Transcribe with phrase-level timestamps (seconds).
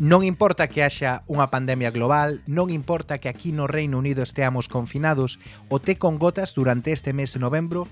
[0.00, 4.64] Non importa que haxa unha pandemia global, non importa que aquí no Reino Unido esteamos
[4.64, 5.36] confinados,
[5.68, 7.84] o té con gotas durante este mes de novembro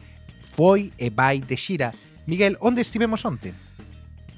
[0.57, 1.93] foi e vai de xira.
[2.25, 3.29] Miguel, onde estivemos?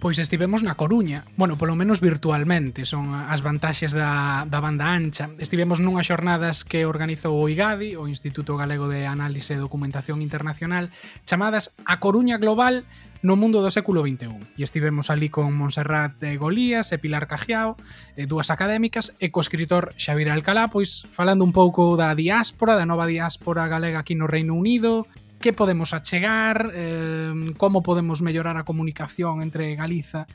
[0.01, 5.29] Pois estivemos na Coruña, bueno, polo menos virtualmente, son as vantaxes da, da banda ancha.
[5.37, 10.89] Estivemos nunhas xornadas que organizou o IGADI, o Instituto Galego de Análise e Documentación Internacional,
[11.29, 12.89] chamadas A Coruña Global
[13.21, 14.57] no mundo do século XXI.
[14.57, 17.77] E estivemos ali con Montserrat de Golías e Pilar Cajiao,
[18.16, 22.88] e dúas académicas, e co escritor Xavier Alcalá, pois falando un pouco da diáspora, da
[22.88, 25.05] nova diáspora galega aquí no Reino Unido,
[25.41, 30.29] que podemos achegar, eh, como podemos mellorar a comunicación entre Galiza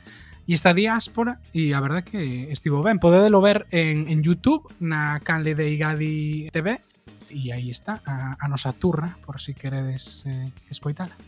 [0.46, 5.18] e esta diáspora e a verdade que estivo ben podedelo ver en, en Youtube na
[5.22, 6.78] canle de Igadi TV
[7.34, 11.18] e aí está a, a nosa turra por si queredes eh, escoitala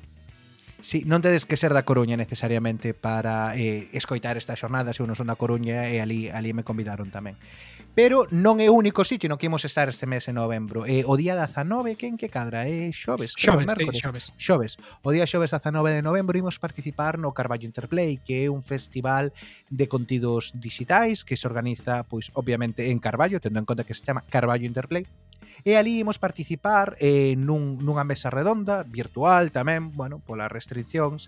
[0.78, 5.18] Sí, non tedes que ser da Coruña necesariamente para eh, escoitar esta xornada, se uno
[5.18, 7.34] son da Coruña e ali, ali me convidaron tamén
[7.98, 10.86] pero non é o único sitio no que imos estar este mes en novembro.
[10.86, 12.70] Eh, o día 19, quen que cadra?
[12.70, 13.66] É xoves, xoves.
[13.66, 14.24] Xoves, sí, xoves.
[14.38, 14.72] Xoves.
[15.02, 19.34] O día xoves 19 de novembro imos participar no Carballo Interplay, que é un festival
[19.66, 24.06] de contidos digitais que se organiza, pois, obviamente, en Carballo, tendo en conta que se
[24.06, 25.02] chama Carballo Interplay.
[25.66, 31.26] E ali imos participar eh, nun, nunha mesa redonda, virtual tamén, bueno, polas restriccións,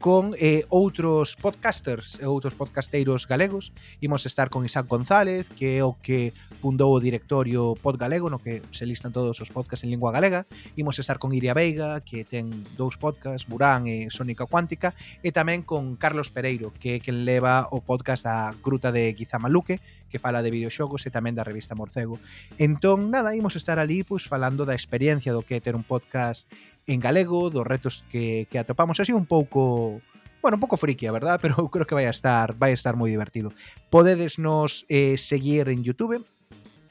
[0.00, 3.68] con eh, outros podcasters e outros podcasteiros galegos.
[4.00, 8.40] Imos estar con Isaac González, que é o que fundou o directorio Pod Galego, no
[8.40, 10.48] que se listan todos os podcasts en lingua galega.
[10.80, 12.48] Imos estar con Iria Veiga, que ten
[12.80, 17.68] dous podcasts, Burán e Sónica Cuántica, e tamén con Carlos Pereiro, que é quen leva
[17.68, 22.18] o podcast da Gruta de Guizamaluque, que fala de videoxogos e tamén da revista Morcego.
[22.58, 26.50] Entón, nada, imos estar ali pois, falando da experiencia do que é ter un podcast
[26.90, 30.02] en galego, dos retos que, que atopamos así un pouco
[30.42, 32.78] bueno, un pouco friki, a verdad, pero eu creo que vai a estar vai a
[32.78, 33.54] estar moi divertido.
[33.88, 36.24] Podedes nos eh, seguir en YouTube,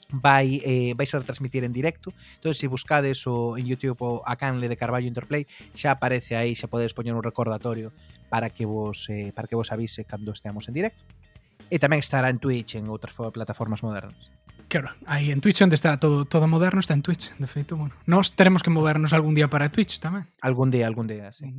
[0.10, 2.14] vai eh, vais a transmitir en directo.
[2.38, 6.56] Entón, se buscades o en YouTube o a Canle de Carballo Interplay, xa aparece aí,
[6.56, 7.94] xa podedes poñer un recordatorio
[8.30, 11.02] para que vos eh, para que vos avise cando esteamos en directo.
[11.70, 14.18] E tamén estará en Twitch, en outras plataformas modernas.
[14.70, 17.96] Claro, aí en Twitch onde está todo todo moderno está en Twitch, de feito, bueno.
[18.06, 20.30] Nós teremos que movernos algún día para Twitch tamén.
[20.46, 21.50] Algún día, algún día, sí.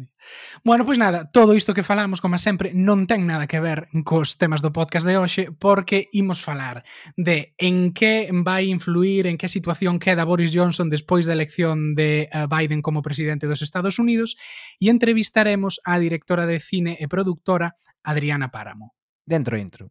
[0.62, 4.38] Bueno, pois nada, todo isto que falamos, como sempre, non ten nada que ver cos
[4.38, 6.86] temas do podcast de hoxe, porque imos falar
[7.18, 12.30] de en que vai influir, en que situación queda Boris Johnson despois da elección de
[12.30, 14.38] eh, Biden como presidente dos Estados Unidos,
[14.78, 17.74] e entrevistaremos á directora de cine e productora
[18.06, 18.94] Adriana Páramo.
[19.26, 19.90] Dentro intro.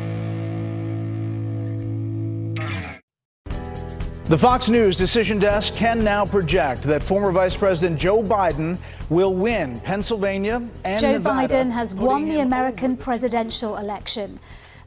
[4.31, 8.77] The Fox News decision desk can now project that former Vice President Joe Biden
[9.09, 14.39] will win Pennsylvania and Joe Nevada, Biden has won the American presidential election.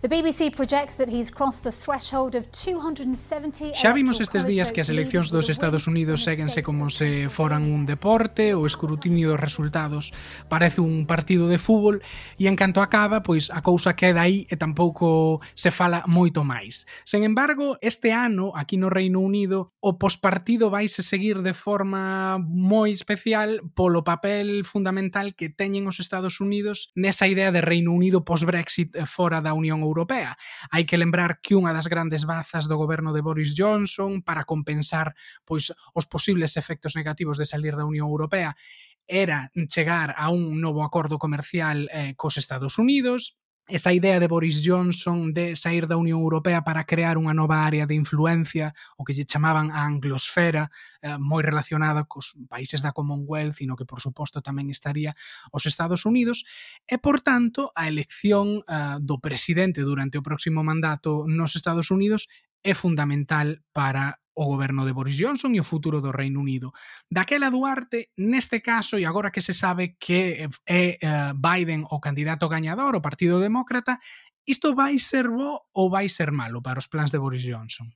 [0.04, 4.84] The BBC projects that he's crossed the threshold of 270 Xa vimos estes días que
[4.84, 10.12] as eleccións dos Estados Unidos séguense como se foran un deporte, o escrutinio dos resultados
[10.52, 12.04] parece un partido de fútbol
[12.36, 16.84] e en canto acaba, pois a cousa queda aí e tampouco se fala moito máis.
[17.08, 22.92] Sen embargo, este ano aquí no Reino Unido o pospartido vaise seguir de forma moi
[22.92, 28.92] especial polo papel fundamental que teñen os Estados Unidos nesa idea de Reino Unido post-Brexit
[29.00, 30.34] eh, fora da Unión Europea Europea.
[30.74, 35.14] Hai que lembrar que unha das grandes bazas do goberno de Boris Johnson para compensar
[35.46, 38.58] pois os posibles efectos negativos de salir da Unión Europea
[39.06, 44.62] era chegar a un novo acordo comercial eh, cos Estados Unidos, esa idea de Boris
[44.64, 49.16] Johnson de sair da Unión Europea para crear unha nova área de influencia, o que
[49.16, 50.68] lle chamaban a anglosfera,
[51.00, 55.16] eh, moi relacionada cos países da Commonwealth, sino que por suposto tamén estaría
[55.48, 56.44] os Estados Unidos,
[56.84, 62.28] e por tanto a elección eh, do presidente durante o próximo mandato nos Estados Unidos
[62.60, 66.72] é fundamental para o goberno de Boris Johnson e o futuro do Reino Unido.
[67.10, 72.48] Daquela Duarte, neste caso, e agora que se sabe que é eh, Biden o candidato
[72.48, 73.98] gañador, o Partido Demócrata,
[74.46, 77.88] isto vai ser bo ou vai ser malo para os plans de Boris Johnson?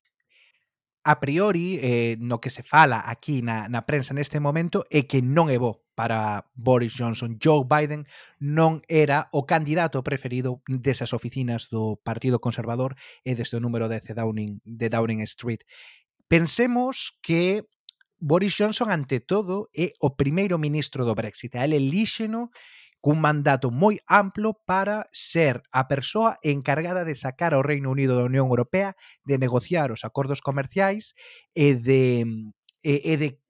[1.03, 5.23] A priori, eh, no que se fala aquí na, na prensa neste momento é que
[5.23, 7.39] non é bo para Boris Johnson.
[7.39, 8.03] Joe Biden
[8.39, 14.11] non era o candidato preferido desas oficinas do Partido Conservador e desde o número 10
[14.11, 15.63] de Downing, de Downing Street.
[16.29, 17.65] Pensemos que
[18.19, 21.57] Boris Johnson, ante todo, é o primeiro ministro do Brexit.
[21.57, 22.53] A ele elíxeno
[23.01, 28.29] cun mandato moi amplo para ser a persoa encargada de sacar ao Reino Unido da
[28.29, 28.93] Unión Europea,
[29.25, 31.17] de negociar os acordos comerciais
[31.55, 32.27] e de,
[32.85, 33.41] e, e de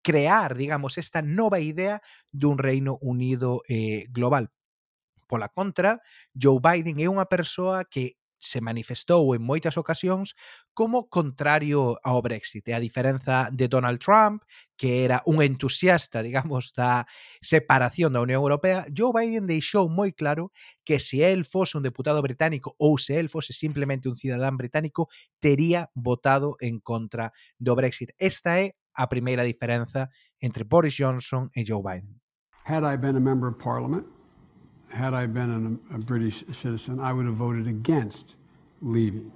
[0.00, 2.00] crear, digamos, esta nova idea
[2.32, 4.48] dun Reino Unido eh, global.
[5.28, 6.00] Pola contra,
[6.32, 10.34] Joe Biden é unha persoa que se manifestou en moitas ocasións
[10.74, 14.42] como contrario ao Brexit, e a diferenza de Donald Trump,
[14.74, 17.06] que era un entusiasta, digamos, da
[17.38, 20.50] separación da Unión Europea, Joe Biden deixou moi claro
[20.82, 25.06] que se el fose un deputado británico ou se el fose simplemente un cidadán británico,
[25.38, 27.30] tería votado en contra
[27.62, 28.10] do Brexit.
[28.18, 30.10] Esta é a primeira diferenza
[30.42, 32.20] entre Boris Johnson e Joe Biden.
[32.64, 34.06] Had I been a member of parliament,
[34.92, 38.36] had I been an, a British citizen, I would have voted against
[38.80, 39.32] leaving.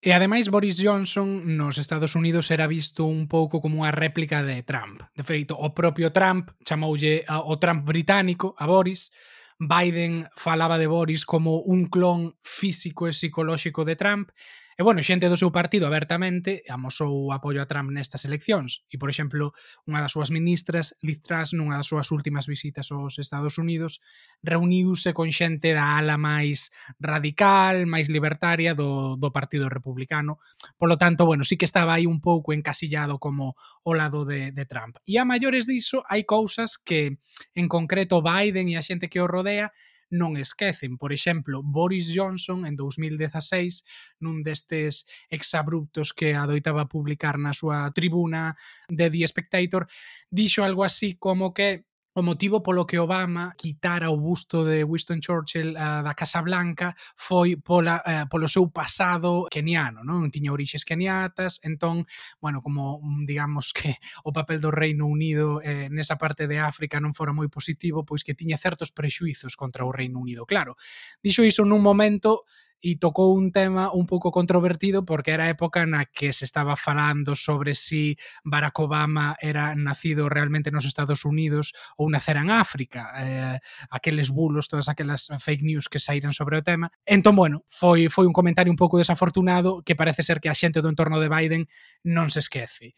[0.00, 4.62] E ademais Boris Johnson nos Estados Unidos era visto un pouco como unha réplica de
[4.62, 5.02] Trump.
[5.18, 9.10] De feito, o propio Trump chamoulle o Trump británico a Boris.
[9.58, 14.30] Biden falaba de Boris como un clon físico e psicolóxico de Trump
[14.78, 18.94] E bueno, xente do seu partido abertamente amosou o apoio a Trump nestas eleccións e,
[18.94, 19.50] por exemplo,
[19.90, 23.98] unha das súas ministras, Liz Truss, nunha das súas últimas visitas aos Estados Unidos,
[24.38, 26.70] reuniuse con xente da ala máis
[27.02, 30.38] radical, máis libertaria do, do Partido Republicano.
[30.78, 34.54] Por lo tanto, bueno, sí que estaba aí un pouco encasillado como o lado de,
[34.54, 35.02] de Trump.
[35.02, 37.18] E a maiores diso, hai cousas que,
[37.58, 39.74] en concreto, Biden e a xente que o rodea
[40.12, 40.96] non esquecen.
[40.96, 43.84] Por exemplo, Boris Johnson en 2016,
[44.22, 48.56] nun destes exabruptos que adoitaba publicar na súa tribuna
[48.88, 49.88] de The Spectator,
[50.30, 51.87] dixo algo así como que
[52.18, 56.90] O motivo polo que Obama quitara o busto de Winston Churchill uh, da Casa Blanca
[57.14, 60.26] foi pola, uh, polo seu pasado keniano, non?
[60.26, 62.10] Tiña orixes keniatas, entón,
[62.42, 63.94] bueno, como mm, digamos que
[64.26, 68.26] o papel do Reino Unido eh, nesa parte de África non fora moi positivo, pois
[68.26, 70.42] que tiña certos prexuizos contra o Reino Unido.
[70.42, 70.74] Claro,
[71.22, 72.50] dixo iso nun momento
[72.80, 76.78] e tocou un tema un pouco controvertido porque era a época na que se estaba
[76.78, 78.14] falando sobre si
[78.44, 83.58] Barack Obama era nacido realmente nos Estados Unidos ou nacera en África, eh,
[83.90, 86.90] aqueles bulos, todas aquelas fake news que saíran sobre o tema.
[87.02, 90.78] Entón, bueno, foi foi un comentario un pouco desafortunado que parece ser que a xente
[90.78, 91.66] do entorno de Biden
[92.06, 92.94] non se esquece.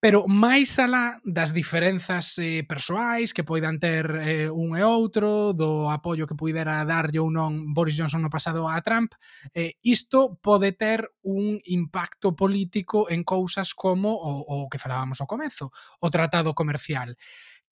[0.00, 5.90] Pero máis alá das diferenzas eh, persoais que poidan ter eh, un e outro, do
[5.90, 9.18] apoio que puidera darlle ou non Boris Johnson no pasado a Trump,
[9.50, 15.26] eh, isto pode ter un impacto político en cousas como o, o que falábamos ao
[15.26, 17.18] comezo, o tratado comercial.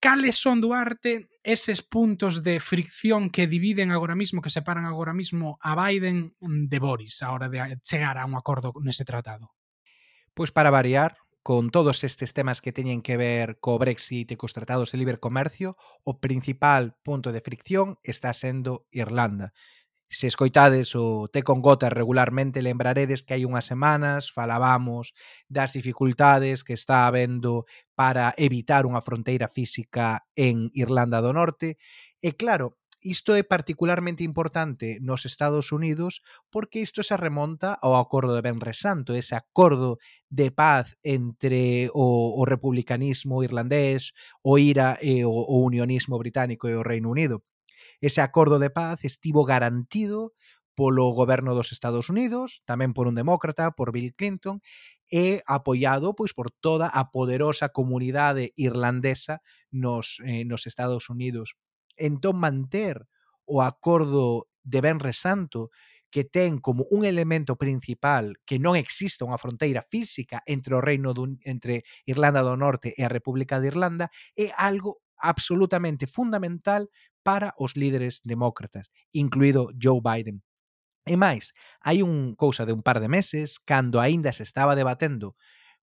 [0.03, 5.63] Cales son, Duarte, eses puntos de fricción que dividen agora mismo, que separan agora mismo
[5.63, 9.55] a Biden de Boris a hora de chegar a un acordo nese tratado?
[10.35, 11.17] Pois para variar,
[11.47, 15.23] con todos estes temas que teñen que ver co Brexit e cos tratados de libre
[15.23, 19.55] comercio, o principal punto de fricción está sendo Irlanda.
[20.11, 25.15] Se escoitades o Té con Gota regularmente, lembraredes que hai unhas semanas falábamos
[25.47, 31.79] das dificultades que está habendo para evitar unha fronteira física en Irlanda do Norte.
[32.19, 38.35] E claro, isto é particularmente importante nos Estados Unidos porque isto se remonta ao acordo
[38.35, 39.99] de Benres Santo, ese acordo
[40.29, 44.13] de paz entre o, o republicanismo irlandés,
[44.43, 47.45] o IRA e o, o unionismo británico e o Reino Unido.
[48.01, 50.33] Ese acordo de paz estivo garantido
[50.77, 54.61] polo goberno dos Estados Unidos, tamén por un demócrata, por Bill Clinton,
[55.09, 59.41] e apoiado pois por toda a poderosa comunidade irlandesa
[59.73, 61.57] nos eh, nos Estados Unidos
[61.97, 63.09] entón manter
[63.45, 65.71] o acordo de Benre Santo
[66.11, 71.13] que ten como un elemento principal que non exista unha fronteira física entre o reino
[71.13, 74.07] dun, entre Irlanda do Norte e a República de Irlanda
[74.39, 76.89] é algo absolutamente fundamental
[77.27, 80.45] para os líderes demócratas, incluído Joe Biden.
[81.07, 85.35] E máis, hai un cousa de un par de meses, cando aínda se estaba debatendo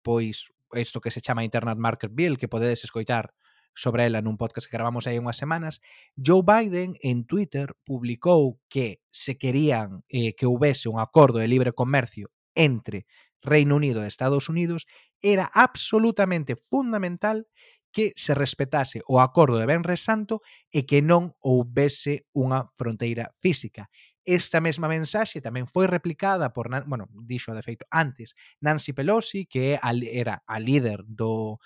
[0.02, 3.34] pois isto que se chama Internet Market Bill, que podedes escoitar
[3.74, 5.80] sobre ela nun podcast que gravamos hai unhas semanas,
[6.18, 11.74] Joe Biden en Twitter publicou que se querían eh, que houvese un acordo de libre
[11.74, 13.06] comercio entre
[13.42, 14.86] Reino Unido e Estados Unidos,
[15.22, 17.46] era absolutamente fundamental
[17.92, 23.88] que se respetase o acordo de Benres Santo e que non houvese unha fronteira física.
[24.28, 29.80] Esta mesma mensaxe tamén foi replicada por, bueno, dixo de feito antes, Nancy Pelosi, que
[29.80, 31.56] era a líder do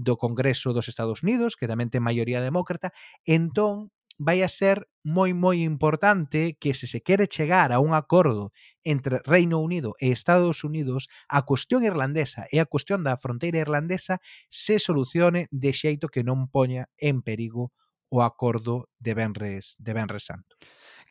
[0.00, 2.96] do Congreso dos Estados Unidos, que tamén ten maioría demócrata,
[3.28, 8.52] entón vai a ser moi moi importante que se se quere chegar a un acordo
[8.84, 14.20] entre Reino Unido e Estados Unidos, a cuestión irlandesa e a cuestión da fronteira irlandesa
[14.52, 17.72] se solucione de xeito que non poña en perigo
[18.12, 20.60] o acordo de Benres, de Benres Santo.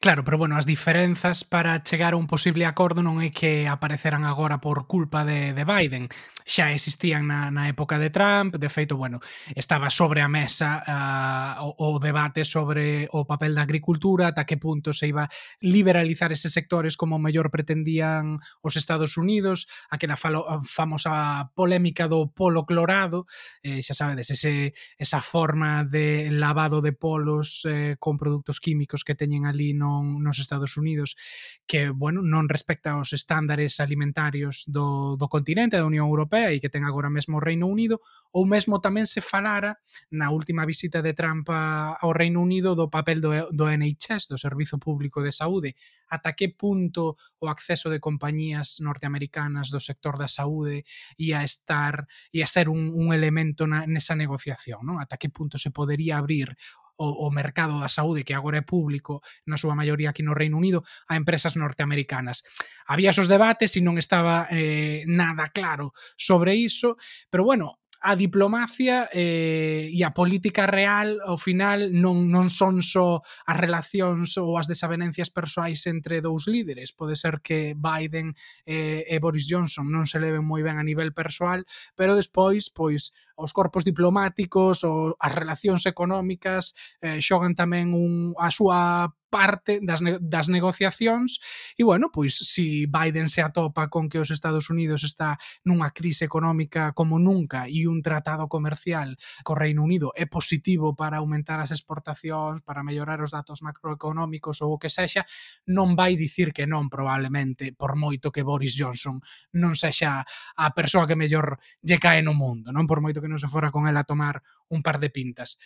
[0.02, 4.24] Claro, pero bueno, as diferenzas para chegar a un posible acordo non é que apareceran
[4.24, 6.08] agora por culpa de, de Biden.
[6.48, 9.20] Xa existían na, na época de Trump, de feito, bueno,
[9.60, 14.56] estaba sobre a mesa uh, o, o debate sobre o papel da agricultura, ata que
[14.56, 15.28] punto se iba
[15.60, 22.64] liberalizar eses sectores como mellor pretendían os Estados Unidos, aquela falo, famosa polémica do polo
[22.64, 23.28] clorado,
[23.68, 29.12] eh, xa sabedes, ese, esa forma de lavado de polos eh, con produtos químicos que
[29.20, 31.18] teñen ali no non, nos Estados Unidos
[31.66, 36.70] que, bueno, non respecta os estándares alimentarios do, do continente da Unión Europea e que
[36.70, 39.82] ten agora mesmo o Reino Unido, ou mesmo tamén se falara
[40.14, 44.78] na última visita de Trump ao Reino Unido do papel do, do NHS, do Servizo
[44.78, 45.74] Público de Saúde,
[46.10, 50.86] ata que punto o acceso de compañías norteamericanas do sector da saúde
[51.18, 54.98] ia estar, ia ser un, un elemento na, nesa negociación, non?
[55.02, 56.58] Ata que punto se podería abrir
[57.00, 60.60] o, o mercado da saúde que agora é público na súa maioría aquí no Reino
[60.60, 62.44] Unido a empresas norteamericanas.
[62.86, 67.00] Había esos debates e non estaba eh, nada claro sobre iso,
[67.32, 73.20] pero bueno, a diplomacia eh, e a política real ao final non, non son só
[73.46, 76.96] as relacións ou as desavenencias persoais entre dous líderes.
[76.96, 78.32] Pode ser que Biden
[78.64, 83.12] eh, e Boris Johnson non se leven moi ben a nivel persoal, pero despois, pois,
[83.36, 86.72] os corpos diplomáticos ou as relacións económicas
[87.04, 91.40] eh, xogan tamén un, a súa parte das, ne das negociacións.
[91.78, 96.26] E, bueno, pois se Biden se atopa con que os Estados Unidos está nunha crise
[96.26, 101.72] económica como nunca e un tratado comercial co Reino Unido é positivo para aumentar as
[101.72, 105.24] exportacións, para mellorar os datos macroeconómicos ou o que sexa,
[105.70, 109.22] non vai dicir que non probablemente, por moito que Boris Johnson
[109.56, 112.90] non sexa a persoa que mellor lle cae no mundo, non?
[112.90, 115.60] Por moito que non se fora con ela a tomar un par de pintas.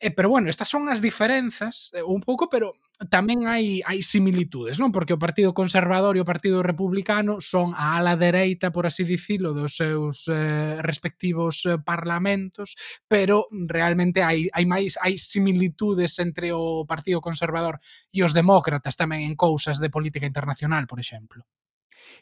[0.00, 2.72] E, pero bueno, estas son as diferenzas eh, un pouco, pero
[3.08, 4.92] tamén hai hai similitudes, non?
[4.92, 9.56] Porque o Partido Conservador e o Partido Republicano son a ala dereita, por así dicilo,
[9.56, 12.76] dos seus eh, respectivos eh, parlamentos,
[13.08, 17.80] pero realmente hai hai máis hai similitudes entre o Partido Conservador
[18.12, 21.48] e os demócratas tamén en cousas de política internacional, por exemplo.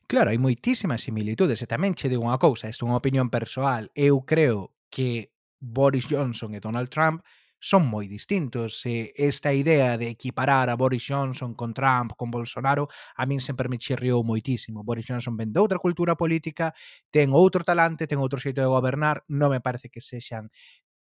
[0.07, 3.91] Claro, hai moitísimas similitudes e tamén che digo unha cousa, isto é unha opinión persoal.
[3.99, 7.23] Eu creo que Boris Johnson e Donald Trump
[7.61, 8.87] son moi distintos.
[8.87, 12.88] E esta idea de equiparar a Boris Johnson con Trump, con Bolsonaro,
[13.19, 14.87] a min sempre me chirriou moitísimo.
[14.87, 16.73] Boris Johnson ven de outra cultura política,
[17.11, 20.49] ten outro talante, ten outro xeito de gobernar, non me parece que sexan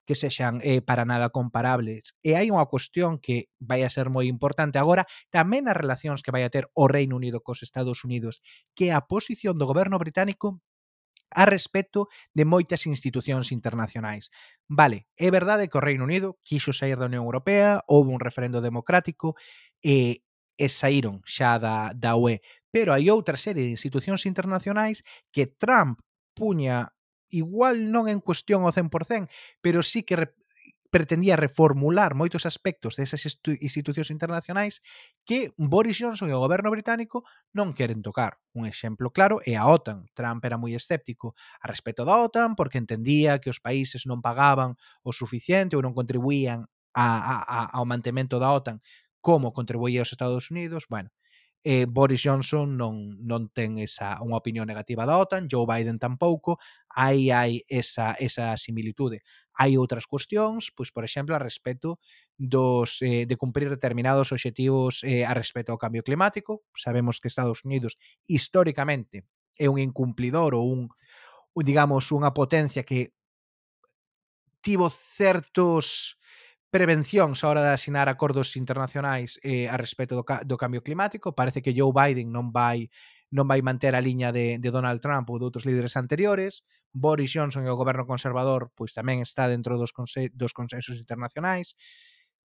[0.08, 2.16] que sexan eh, para nada comparables.
[2.24, 6.32] E hai unha cuestión que vai a ser moi importante agora, tamén as relacións que
[6.32, 8.40] vai a ter o Reino Unido cos Estados Unidos,
[8.72, 10.64] que a posición do goberno británico
[11.30, 14.32] a respecto de moitas institucións internacionais.
[14.68, 18.60] Vale, é verdade que o Reino Unido quixo sair da Unión Europea, houve un referendo
[18.60, 19.36] democrático
[19.82, 20.24] e,
[20.56, 22.40] e saíron xa da, da UE,
[22.72, 26.00] pero hai outra serie de institucións internacionais que Trump
[26.34, 26.92] puña
[27.28, 29.28] igual non en cuestión ao 100%,
[29.60, 30.16] pero sí que
[30.88, 33.20] pretendía reformular moitos aspectos desas
[33.60, 34.80] institucións internacionais
[35.28, 38.40] que Boris Johnson e o goberno británico non queren tocar.
[38.56, 40.08] Un exemplo claro é a OTAN.
[40.16, 44.80] Trump era moi escéptico a respecto da OTAN porque entendía que os países non pagaban
[45.04, 46.64] o suficiente ou non contribuían
[46.96, 48.80] a, a, a, ao mantemento da OTAN
[49.20, 50.88] como contribuía os Estados Unidos.
[50.88, 51.12] Bueno,
[51.64, 56.62] eh, Boris Johnson non, non ten esa unha opinión negativa da OTAN, Joe Biden tampouco,
[56.94, 59.22] aí hai esa, esa similitude.
[59.58, 61.98] Hai outras cuestións, pois por exemplo, a respecto
[62.38, 66.62] dos, eh, de cumprir determinados obxectivos eh, a respecto ao cambio climático.
[66.78, 67.98] Sabemos que Estados Unidos
[68.30, 69.26] históricamente
[69.58, 70.88] é un incumplidor ou un,
[71.58, 73.10] digamos, unha potencia que
[74.62, 76.18] tivo certos
[76.70, 81.32] prevencións á hora de asinar acordos internacionais eh, a respecto do, ca do cambio climático.
[81.32, 82.92] Parece que Joe Biden non vai
[83.28, 86.64] non vai manter a liña de, de Donald Trump ou de outros líderes anteriores.
[86.92, 91.76] Boris Johnson e o goberno conservador pois tamén está dentro dos, conse dos consensos internacionais.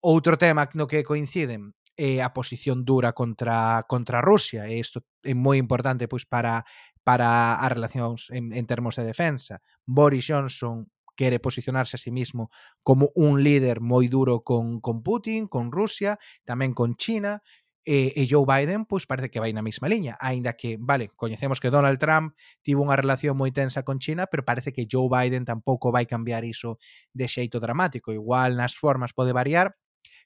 [0.01, 5.33] Outro tema no que coinciden é a posición dura contra contra Rusia e isto é
[5.33, 6.61] moi importante pois para
[7.01, 9.61] para as relacións en, en termos de defensa.
[9.85, 10.85] Boris Johnson
[11.17, 12.53] quere posicionarse a sí mismo
[12.85, 17.41] como un líder moi duro con, con Putin, con Rusia, tamén con China,
[17.87, 21.09] eh, e, e Joe Biden pois parece que vai na mesma liña, aínda que, vale,
[21.15, 25.07] coñecemos que Donald Trump tivo unha relación moi tensa con China, pero parece que Joe
[25.07, 26.77] Biden tampouco vai cambiar iso
[27.15, 29.73] de xeito dramático, igual nas formas pode variar,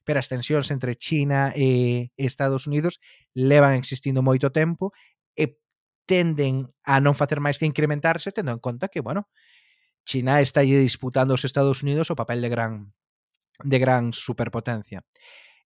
[0.02, 2.98] pero as tensións entre China e Estados Unidos
[3.30, 4.90] levan existindo moito tempo
[5.38, 5.62] e
[6.02, 9.30] tenden a non facer máis que incrementarse tendo en conta que, bueno,
[10.04, 12.92] China está disputando aos Estados Unidos o papel de gran
[13.62, 15.04] de gran superpotencia.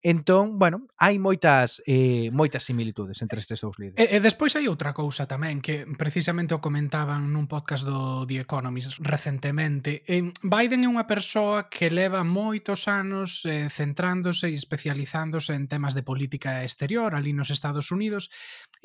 [0.04, 3.96] Entón, bueno, hai moitas eh, moitas similitudes entre estes dous líderes.
[3.96, 8.44] E, e despois hai outra cousa tamén que precisamente o comentaban nun podcast do The
[8.44, 10.04] Economist recentemente.
[10.04, 15.96] Eh, Biden é unha persoa que leva moitos anos eh, centrándose e especializándose en temas
[15.96, 18.28] de política exterior ali nos Estados Unidos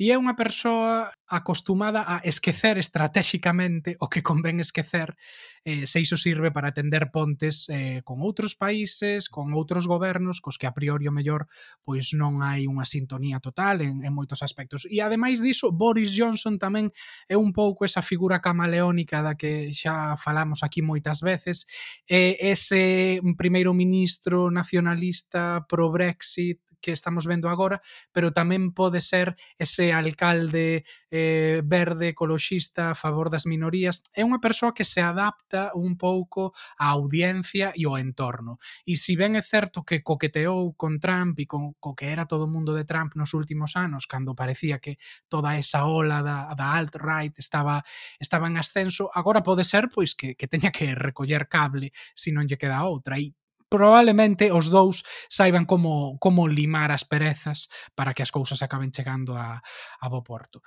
[0.00, 5.20] e é unha persoa acostumada a esquecer estratégicamente o que convén esquecer
[5.68, 10.56] eh, se iso sirve para atender pontes eh, con outros países, con outros gobernos cos
[10.56, 11.50] que a priori o mellor
[11.82, 14.86] pois non hai unha sintonía total en, en moitos aspectos.
[14.86, 16.94] E ademais diso, Boris Johnson tamén
[17.26, 21.66] é un pouco esa figura camaleónica da que xa falamos aquí moitas veces,
[22.06, 27.80] é ese primeiro ministro nacionalista pro Brexit que estamos vendo agora,
[28.12, 34.00] pero tamén pode ser ese alcalde eh, verde ecoloxista a favor das minorías.
[34.14, 38.56] É unha persoa que se adapta un pouco á audiencia e ao entorno.
[38.86, 42.44] E si ben é certo que coqueteou con Trump e con co que era todo
[42.44, 46.76] o mundo de Trump nos últimos anos, cando parecía que toda esa ola da, da
[46.76, 47.82] alt-right estaba,
[48.20, 52.46] estaba en ascenso, agora pode ser pois que, que teña que recoller cable se non
[52.46, 53.18] lle queda outra.
[53.18, 53.32] E
[53.70, 59.38] probablemente os dous saiban como, como limar as perezas para que as cousas acaben chegando
[59.38, 60.60] a, a bo porto.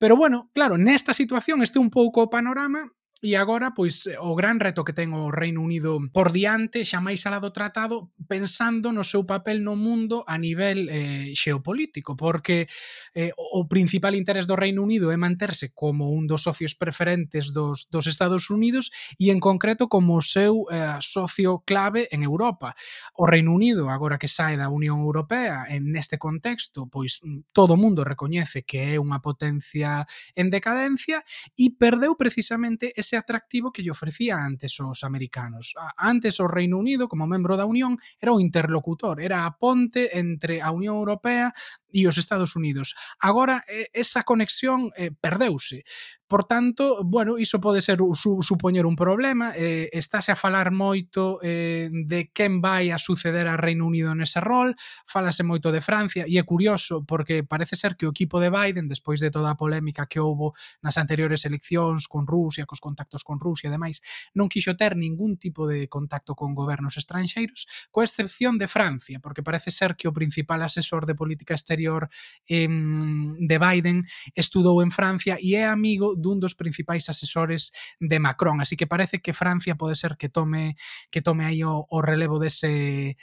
[0.00, 2.88] Pero bueno, claro, nesta situación este un pouco o panorama
[3.20, 7.02] E agora, pois, eh, o gran reto que ten o Reino Unido por diante, xa
[7.02, 12.70] máis alá do tratado, pensando no seu papel no mundo a nivel eh, xeopolítico, porque
[13.18, 17.90] eh, o principal interés do Reino Unido é manterse como un dos socios preferentes dos,
[17.90, 22.78] dos Estados Unidos e, en concreto, como o seu eh, socio clave en Europa.
[23.18, 27.74] O Reino Unido, agora que sae da Unión Europea, en neste contexto, pois, mm, todo
[27.74, 30.06] o mundo recoñece que é unha potencia
[30.38, 31.26] en decadencia
[31.58, 35.72] e perdeu precisamente ese ese atractivo que lle ofrecía antes os americanos.
[35.96, 40.60] Antes o Reino Unido, como membro da Unión, era o interlocutor, era a ponte entre
[40.60, 41.48] a Unión Europea
[41.88, 42.92] e os Estados Unidos.
[43.16, 45.88] Agora, eh, esa conexión eh, perdeuse.
[46.28, 49.56] Por tanto, bueno, iso pode ser su, supoñer un problema.
[49.56, 54.36] Eh, estáse a falar moito eh, de quen vai a suceder a Reino Unido nese
[54.36, 54.76] rol,
[55.08, 58.92] falase moito de Francia, e é curioso porque parece ser que o equipo de Biden,
[58.92, 60.52] despois de toda a polémica que houbo
[60.84, 64.04] nas anteriores eleccións con Rusia, cos contactos con Rusia e demais,
[64.36, 69.40] non quixo ter ningún tipo de contacto con gobernos estranxeiros, coa excepción de Francia, porque
[69.40, 72.12] parece ser que o principal asesor de política exterior
[72.44, 74.04] eh, de Biden
[74.36, 79.20] estudou en Francia e é amigo dun dos principais asesores de Macron, así que parece
[79.20, 80.76] que Francia pode ser que tome
[81.10, 83.16] que tome aí o, o relevo dese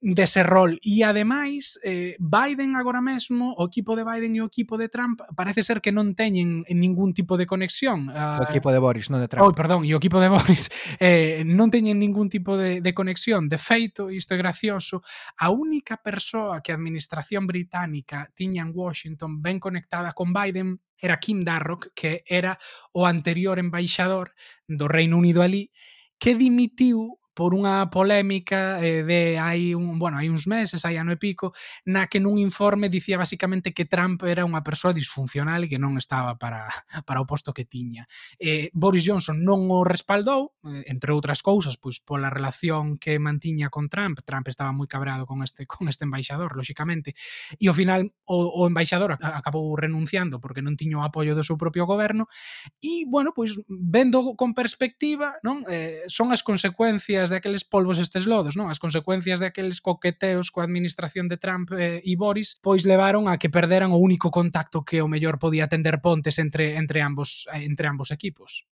[0.00, 0.78] dese rol.
[0.84, 5.20] E ademais, eh, Biden agora mesmo, o equipo de Biden e o equipo de Trump
[5.34, 8.12] parece ser que non teñen ningún tipo de conexión.
[8.12, 9.42] Ah, o equipo de Boris, non de Trump.
[9.42, 10.68] Oh, perdón, e o equipo de Boris
[11.00, 13.48] eh, non teñen ningún tipo de, de conexión.
[13.48, 15.00] De feito, isto é gracioso,
[15.40, 21.20] a única persoa que a administración británica tiña en Washington ben conectada con Biden era
[21.20, 22.58] Kim Darroch, que era
[22.92, 24.32] o anterior embaixador
[24.68, 25.72] do Reino Unido ali,
[26.18, 31.12] que dimitiu por unha polémica eh, de hai un, bueno, hai uns meses, hai ano
[31.12, 31.52] e pico,
[31.84, 36.00] na que nun informe dicía basicamente que Trump era unha persoa disfuncional e que non
[36.00, 36.64] estaba para,
[37.04, 38.08] para o posto que tiña.
[38.40, 43.68] Eh, Boris Johnson non o respaldou, eh, entre outras cousas, pois pola relación que mantiña
[43.68, 44.24] con Trump.
[44.24, 47.12] Trump estaba moi cabreado con este con este embaixador, lóxicamente,
[47.60, 51.60] e ao final o, o embaixador acabou renunciando porque non tiño o apoio do seu
[51.60, 52.32] propio goberno
[52.80, 55.60] e, bueno, pois vendo con perspectiva, non?
[55.68, 58.70] Eh, son as consecuencias consecuencias daqueles polvos estes lodos, non?
[58.70, 63.50] As consecuencias daqueles coqueteos coa administración de Trump eh, e Boris, pois levaron a que
[63.50, 68.10] perderan o único contacto que o mellor podía tender pontes entre entre ambos entre ambos
[68.10, 68.66] equipos.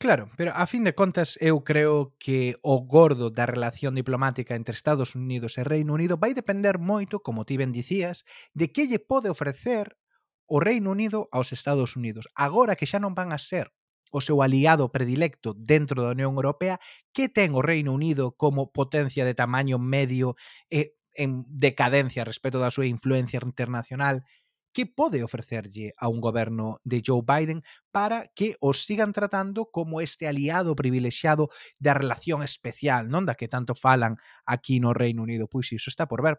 [0.00, 4.72] Claro, pero a fin de contas eu creo que o gordo da relación diplomática entre
[4.72, 8.24] Estados Unidos e Reino Unido vai depender moito, como ti ben dicías,
[8.56, 10.00] de que lle pode ofrecer
[10.48, 12.26] o Reino Unido aos Estados Unidos.
[12.34, 13.70] Agora que xa non van a ser
[14.10, 16.78] o seu aliado predilecto dentro da Unión Europea,
[17.14, 20.34] que ten o Reino Unido como potencia de tamaño medio
[20.70, 24.22] e en decadencia respecto da súa influencia internacional,
[24.72, 30.00] que pode ofrecerlle a un goberno de Joe Biden para que os sigan tratando como
[30.00, 35.50] este aliado privilexiado da relación especial, non da que tanto falan aquí no Reino Unido.
[35.50, 36.38] Pois iso está por ver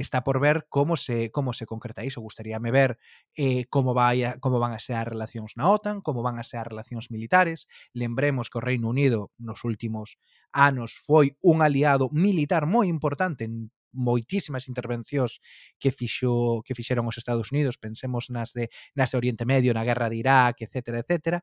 [0.00, 2.20] está por ver como se como se concreta iso.
[2.20, 2.98] Gustaríame ver
[3.34, 6.44] eh, como vai a, como van a ser as relacións na OTAN, como van a
[6.44, 7.66] ser as relacións militares.
[7.92, 10.20] Lembremos que o Reino Unido nos últimos
[10.52, 15.40] anos foi un aliado militar moi importante en moitísimas intervencións
[15.80, 19.88] que fixo que fixeron os Estados Unidos, pensemos nas de nas de Oriente Medio, na
[19.88, 21.40] guerra de Irak, etcétera, etcétera.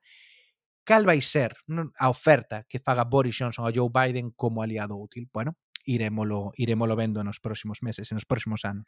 [0.86, 1.56] Cal vai ser
[1.98, 5.30] a oferta que faga Boris Johnson a Joe Biden como aliado útil?
[5.32, 8.88] Bueno, irémolo, irémolo vendo nos próximos meses e nos próximos anos.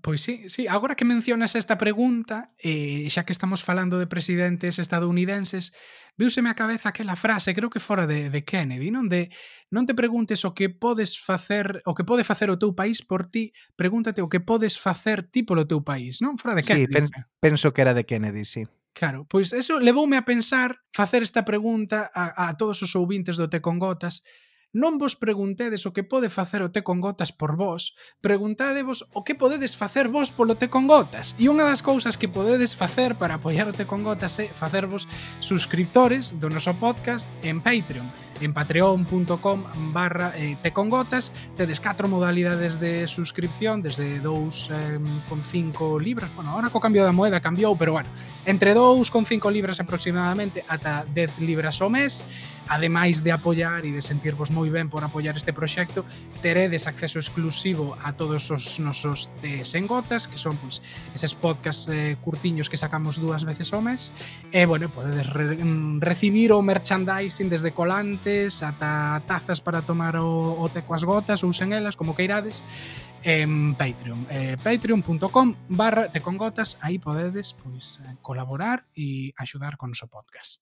[0.00, 4.78] Pois sí, sí, agora que mencionas esta pregunta, eh, xa que estamos falando de presidentes
[4.78, 5.76] estadounidenses,
[6.16, 9.30] viuseme a cabeza aquela frase, creo que fora de, de Kennedy, non de
[9.70, 13.28] non te preguntes o que podes facer, o que pode facer o teu país por
[13.28, 16.40] ti, pregúntate o que podes facer ti polo teu país, non?
[16.40, 16.88] Fora de Kennedy.
[16.88, 17.06] Sí, pen,
[17.38, 18.64] penso que era de Kennedy, sí.
[18.94, 23.50] Claro, pois eso levoume a pensar facer esta pregunta a, a todos os ouvintes do
[23.50, 24.22] Te con Gotas,
[24.74, 29.22] Non vos preguntedes o que pode facer o té con gotas por vós, preguntadevos o
[29.22, 31.38] que podedes facer vos polo té con gotas.
[31.38, 35.06] E unha das cousas que podedes facer para apoiar o té con gotas é facervos
[35.38, 38.10] suscriptores do noso podcast en Patreon,
[38.42, 41.30] en patreon.com barra eh, té con gotas.
[41.54, 47.38] Tedes catro modalidades de suscripción, desde 2,5 eh, libras, bueno, ahora co cambio da moeda
[47.38, 48.10] cambiou, pero bueno,
[48.42, 52.26] entre 2,5 libras aproximadamente ata 10 libras ao mes,
[52.68, 56.04] ademais de apoiar e de sentirvos moi ben por apoiar este proxecto,
[56.40, 60.80] teredes acceso exclusivo a todos os nosos tes en gotas, que son pois
[61.12, 64.12] eses podcast eh, curtiños que sacamos dúas veces ao mes.
[64.52, 70.56] E bueno, podedes re mm, recibir o merchandising desde colantes ata tazas para tomar o,
[70.58, 72.64] o te coas gotas ou sen elas, como queirades
[73.24, 74.26] en Patreon.
[74.28, 80.60] Eh, patreon.com barra tecongotas, aí podedes pois, colaborar e axudar con o so podcast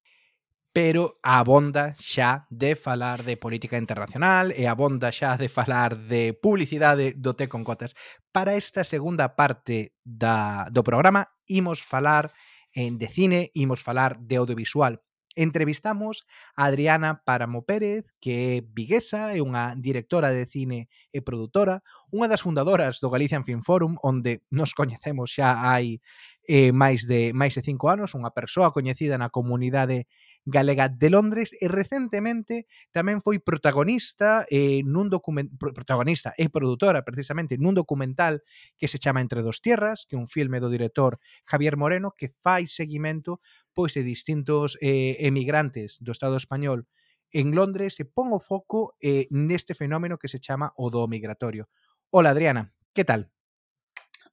[0.72, 7.12] pero abonda xa de falar de política internacional e abonda xa de falar de publicidade
[7.12, 7.92] do Té con Cotas.
[8.32, 12.32] Para esta segunda parte da, do programa imos falar
[12.72, 15.04] en de cine, imos falar de audiovisual.
[15.37, 16.24] Entrevistamos
[16.56, 22.28] a Adriana Páramo Pérez, que é viguesa, é unha directora de cine e produtora, unha
[22.28, 26.00] das fundadoras do Galician Film Forum, onde nos coñecemos xa hai
[26.48, 30.04] eh, máis de máis de cinco anos, unha persoa coñecida na comunidade
[30.44, 37.55] galega de Londres e recentemente tamén foi protagonista eh, nun document protagonista e produtora precisamente
[37.59, 38.42] nun documental
[38.74, 42.35] que se chama Entre dos Tierras, que é un filme do director Javier Moreno que
[42.42, 43.38] fai seguimento
[43.70, 46.90] pois de distintos eh, emigrantes do Estado español
[47.33, 51.70] en Londres e pon o foco eh, neste fenómeno que se chama o do migratorio.
[52.12, 53.33] Ola Adriana, que tal?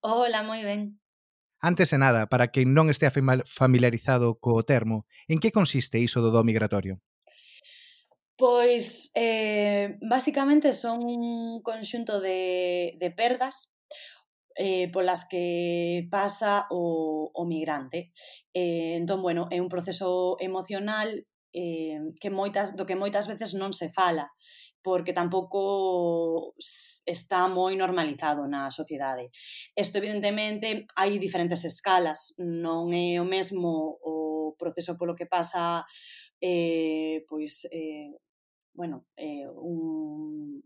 [0.03, 0.99] Ola, moi ben.
[1.61, 6.31] Antes de nada, para quen non estea familiarizado co termo, en que consiste iso do
[6.31, 7.03] dó migratorio?
[8.39, 13.75] Pois, eh, basicamente son un conxunto de, de perdas
[14.55, 18.11] eh, polas que pasa o, o migrante.
[18.53, 23.73] Eh, entón, bueno, é un proceso emocional eh, que moitas, do que moitas veces non
[23.73, 24.29] se fala,
[24.81, 26.53] porque tampouco
[27.05, 29.33] está moi normalizado na sociedade.
[29.75, 35.85] Isto, evidentemente, hai diferentes escalas, non é o mesmo o proceso polo que pasa
[36.41, 38.15] eh, pois, eh,
[38.73, 40.63] bueno, eh, un,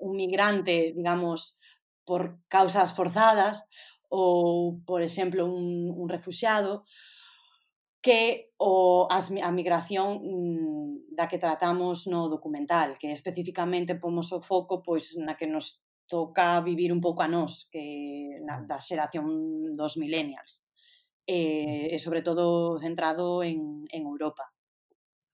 [0.00, 1.58] un migrante, digamos,
[2.04, 3.64] por causas forzadas
[4.10, 6.84] ou, por exemplo, un, un refugiado,
[8.02, 14.42] que o as, a migración mm, da que tratamos no documental, que especificamente pomos o
[14.42, 18.66] foco pois na que nos toca vivir un pouco a nós, que na, mm.
[18.66, 19.26] da xeración
[19.78, 20.66] dos millennials,
[21.24, 24.50] e, e sobre todo centrado en, en Europa.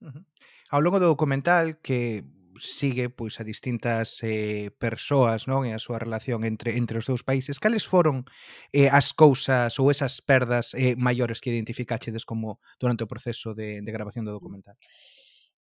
[0.05, 0.25] Uh -huh.
[0.71, 2.23] Ao longo do documental que
[2.61, 7.25] sigue pois a distintas eh, persoas non e a súa relación entre entre os dous
[7.25, 7.63] países.
[7.63, 8.29] Cales foron
[8.75, 13.81] eh, as cousas ou esas perdas eh, maiores que identificachedes como durante o proceso de,
[13.81, 14.39] de grabación do mm.
[14.39, 14.77] documental?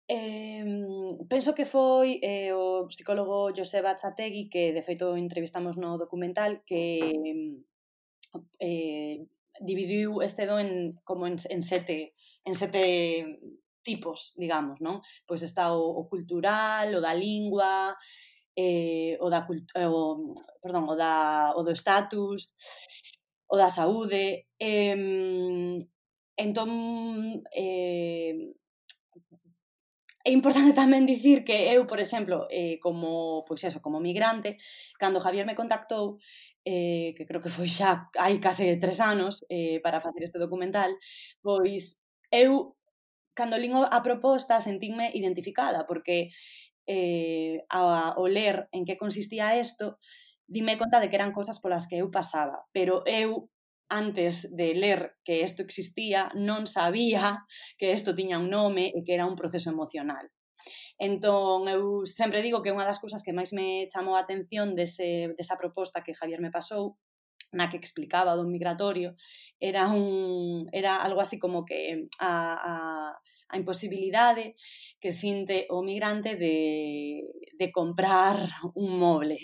[0.08, 0.64] Eh,
[1.28, 7.12] penso que foi eh, o psicólogo Joseba Chategui que de feito entrevistamos no documental que
[8.58, 9.28] eh,
[9.61, 13.38] dividiu este do en, como en, en sete en sete
[13.88, 15.01] tipos, digamos, non?
[15.29, 17.96] Pois está o, o cultural, o da lingua,
[18.53, 19.40] eh, o da
[19.81, 21.14] eh, o, perdón, o, da,
[21.57, 22.53] o do status,
[23.48, 24.44] o da saúde.
[24.61, 25.79] Eh,
[26.37, 26.70] entón,
[27.55, 28.53] eh,
[30.29, 34.61] é importante tamén dicir que eu, por exemplo, eh, como, pois eso, como migrante,
[35.01, 36.20] cando Javier me contactou,
[36.64, 40.92] eh, que creo que foi xa hai case tres anos eh, para facer este documental,
[41.40, 42.77] pois eu
[43.38, 46.35] cando lín a proposta sentime identificada, porque
[46.90, 50.03] eh, a, o ler en que consistía isto,
[50.51, 53.46] dime conta de que eran cousas polas que eu pasaba, pero eu
[53.88, 57.46] antes de ler que isto existía, non sabía
[57.79, 60.29] que isto tiña un nome e que era un proceso emocional.
[60.98, 65.33] Entón, eu sempre digo que unha das cousas que máis me chamou a atención dese,
[65.38, 66.98] desa proposta que Javier me pasou
[67.52, 69.14] na que explicaba do migratorio
[69.61, 72.74] era un era algo así como que a, a,
[73.48, 74.54] a imposibilidade
[75.00, 77.24] que sinte o migrante de,
[77.58, 78.37] de comprar
[78.74, 79.38] un moble.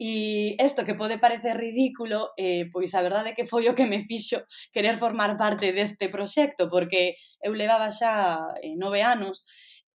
[0.00, 3.84] E isto que pode parecer ridículo, eh, pois a verdade é que foi o que
[3.84, 4.40] me fixo
[4.72, 9.44] querer formar parte deste proxecto, porque eu levaba xa eh, nove anos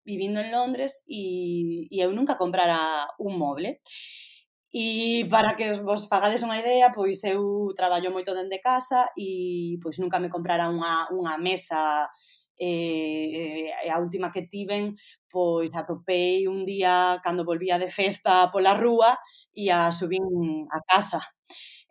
[0.04, 3.80] vivindo en Londres e, e eu nunca comprara un moble.
[3.80, 4.33] E
[4.74, 10.02] E para que vos fagades unha idea, pois eu traballo moito dende casa e pois
[10.02, 12.10] nunca me comprara unha, unha mesa
[12.58, 14.98] eh, a última que tiven,
[15.30, 19.14] pois atopei un día cando volvía de festa pola rúa
[19.54, 20.26] e a subín
[20.70, 21.22] a casa.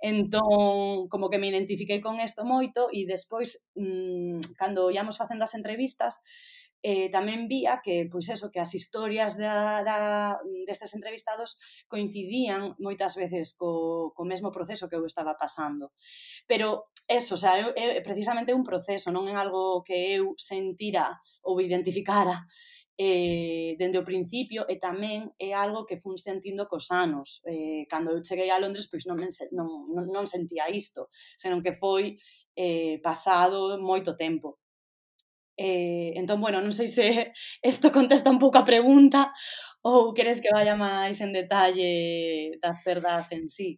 [0.03, 5.55] Entón, como que me identifiquei con isto moito e despois, mmm, cando íamos facendo as
[5.55, 6.19] entrevistas,
[6.83, 9.97] eh, tamén vía que, pois eso, que as historias da, da,
[10.65, 15.91] destes entrevistados coincidían moitas veces co, co mesmo proceso que eu estaba pasando.
[16.47, 21.19] Pero eso, o sea, é, é precisamente un proceso, non é algo que eu sentira
[21.43, 22.47] ou identificara
[22.97, 27.41] eh, dende o principio e tamén é algo que fun sentindo cos anos.
[27.49, 31.73] Eh, cando eu cheguei a Londres, pois non, non, non, non sentía isto, senón que
[31.73, 32.15] foi
[32.53, 34.62] eh, pasado moito tempo.
[35.57, 37.29] Eh, entón, bueno, non sei se
[37.61, 39.29] isto contesta un pouco a pregunta
[39.85, 43.77] ou queres que vaya máis en detalle das perdas en sí.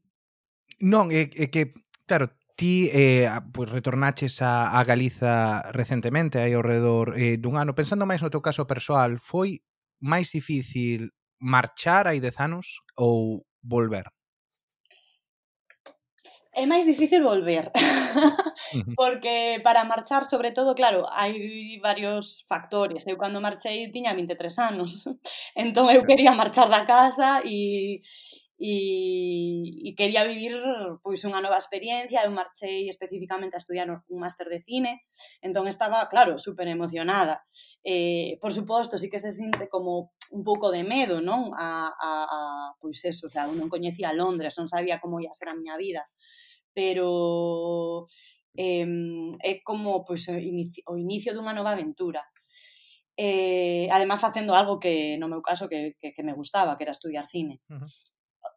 [0.80, 1.76] Non, é, é que,
[2.08, 7.60] claro, ti eh, pues, pois retornaches a, a Galiza recentemente, aí ao redor eh, dun
[7.60, 7.76] ano.
[7.76, 9.60] Pensando máis no teu caso persoal, foi
[10.00, 11.12] máis difícil
[11.44, 14.15] marchar hai dez anos ou volver?
[16.56, 17.68] É máis difícil volver,
[19.00, 21.36] porque para marchar, sobre todo, claro, hai
[21.84, 23.04] varios factores.
[23.12, 24.92] Eu cando marchei tiña 23 anos,
[25.64, 28.00] entón eu quería marchar da casa e,
[28.56, 28.74] e,
[29.84, 30.56] e quería vivir
[31.04, 35.04] pois unha nova experiencia, eu marchei especificamente a estudiar un máster de cine,
[35.44, 37.44] entón estaba, claro, super emocionada.
[37.84, 41.56] Eh, por suposto, sí que se sinte como un pouco de medo, non?
[41.56, 42.40] A, a, a
[42.84, 46.04] pois eso, xa, non coñecía Londres, non sabía como ia ser a miña vida,
[46.76, 48.06] pero
[48.60, 48.84] eh,
[49.40, 52.28] é como pois, o inicio dunha nova aventura.
[53.16, 56.92] Eh, además facendo algo que no meu caso que, que, que me gustaba, que era
[56.92, 57.64] estudiar cine.
[57.72, 57.90] Uh -huh.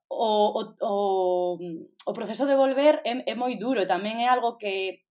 [0.09, 1.59] o, o, o,
[2.11, 5.07] o proceso de volver é, é moi duro, tamén é algo que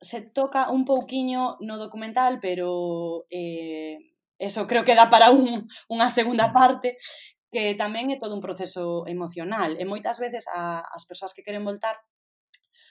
[0.00, 6.08] se toca un pouquiño no documental, pero eh, eso creo que dá para un, unha
[6.12, 6.96] segunda parte,
[7.50, 9.80] que tamén é todo un proceso emocional.
[9.80, 11.96] E moitas veces a, as persoas que queren voltar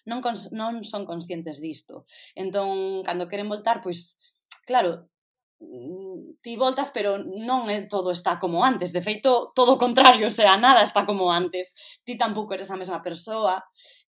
[0.09, 2.05] non, cons, non son conscientes disto.
[2.33, 4.17] Entón, cando queren voltar, pois,
[4.65, 5.09] claro,
[5.59, 8.91] Mm, ti voltas, pero non é todo está como antes.
[8.91, 11.99] De feito, todo o contrario, o sea, nada está como antes.
[12.03, 13.63] Ti tampouco eres a mesma persoa.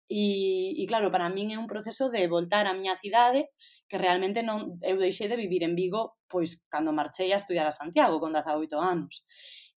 [0.09, 3.51] E, e claro, para min é un proceso de voltar á miña cidade
[3.91, 7.75] que realmente non eu deixei de vivir en Vigo pois cando marchei a estudiar a
[7.75, 9.23] Santiago con 18 anos.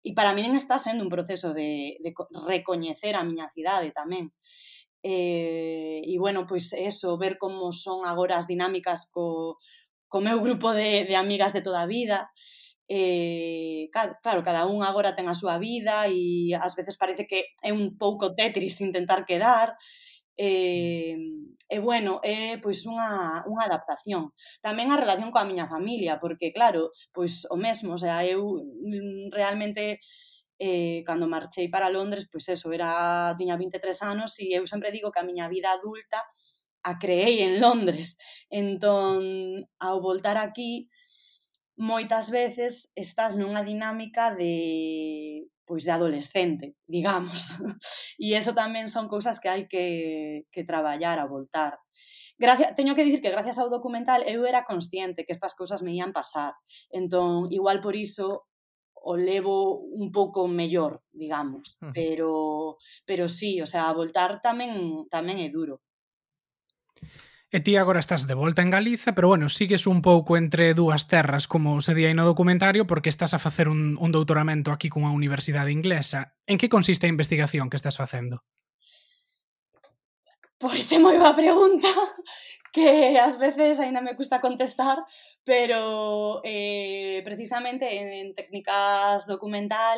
[0.05, 2.13] E para min está sendo un proceso de, de
[2.45, 4.33] recoñecer a miña cidade tamén.
[5.01, 9.57] Eh, e bueno, pois eso, ver como son agora as dinámicas co,
[10.09, 12.29] co meu grupo de, de amigas de toda a vida.
[12.89, 17.69] Eh, claro, cada un agora ten a súa vida e ás veces parece que é
[17.69, 19.77] un pouco Tetris intentar quedar
[20.33, 21.13] e,
[21.69, 24.33] e bueno, é pois unha, unha adaptación.
[24.65, 29.29] Tamén a relación coa miña familia, porque claro, pois o mesmo, o sea, eu mm,
[29.29, 30.01] realmente
[30.57, 35.11] eh, cando marchei para Londres, pois eso, era, tiña 23 anos e eu sempre digo
[35.11, 36.25] que a miña vida adulta
[36.83, 38.17] a creei en Londres.
[38.49, 40.89] Entón, ao voltar aquí,
[41.79, 47.55] moitas veces estás nunha dinámica de pois de adolescente, digamos.
[48.19, 51.79] E eso tamén son cousas que hai que, que traballar a voltar.
[52.35, 55.95] Gracias, teño que dicir que gracias ao documental eu era consciente que estas cousas me
[55.95, 56.51] ian pasar.
[56.91, 58.49] Entón, igual por iso
[58.99, 62.75] o levo un pouco mellor, digamos, pero
[63.07, 65.79] pero sí, o sea, a voltar tamén tamén é duro.
[67.49, 71.09] E ti agora estás de volta en Galiza, pero bueno, sigues un pouco entre dúas
[71.09, 74.85] terras, como se di aí no documentario, porque estás a facer un, un doutoramento aquí
[74.85, 76.37] cunha universidade inglesa.
[76.45, 78.45] En que consiste a investigación que estás facendo?
[80.61, 81.89] Pois é moi boa pregunta
[82.75, 85.01] que ás veces aínda me custa contestar,
[85.41, 89.97] pero eh, precisamente en, en técnicas documental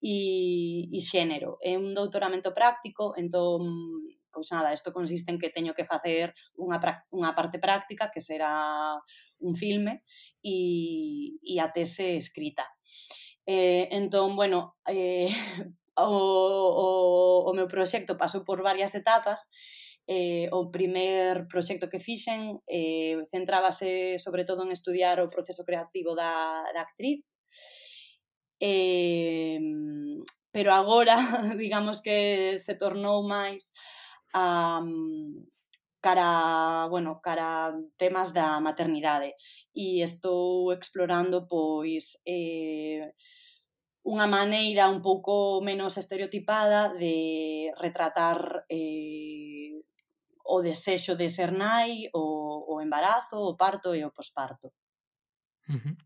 [0.00, 1.60] e, e xénero.
[1.60, 3.68] É un doutoramento práctico, entón
[4.36, 6.76] Pois nada, isto consiste en que teño que facer unha,
[7.08, 8.92] unha parte práctica que será
[9.40, 10.04] un filme
[10.44, 12.68] e, e a tese escrita.
[13.48, 15.32] Eh, entón, bueno, eh,
[15.96, 19.48] o, o, o meu proxecto pasou por varias etapas
[20.04, 26.12] eh, o primer proxecto que fixen eh, centrábase sobre todo en estudiar o proceso creativo
[26.12, 27.24] da, da actriz
[28.60, 29.56] eh,
[30.56, 31.16] pero agora
[31.60, 33.76] digamos que se tornou máis
[34.36, 35.46] um,
[36.00, 39.34] cara, bueno, cara temas da maternidade
[39.74, 43.10] e estou explorando pois eh,
[44.06, 48.38] unha maneira un pouco menos estereotipada de retratar
[48.70, 49.82] eh,
[50.46, 52.22] o desexo de ser nai, o,
[52.70, 54.70] o embarazo, o parto e o posparto.
[55.68, 56.05] Uh -huh.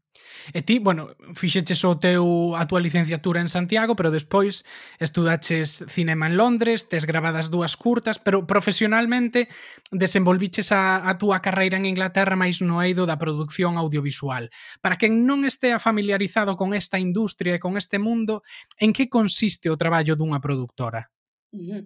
[0.52, 4.66] E ti, bueno, fixeches o teu a túa licenciatura en Santiago, pero despois
[4.98, 9.48] estudaches cinema en Londres, tes gravadas dúas curtas, pero profesionalmente
[9.92, 14.50] desenvolviches a, a túa carreira en Inglaterra máis no eido da produción audiovisual.
[14.82, 18.42] Para quen non estea familiarizado con esta industria e con este mundo,
[18.80, 21.06] en que consiste o traballo dunha productora?
[21.54, 21.82] Uh -huh.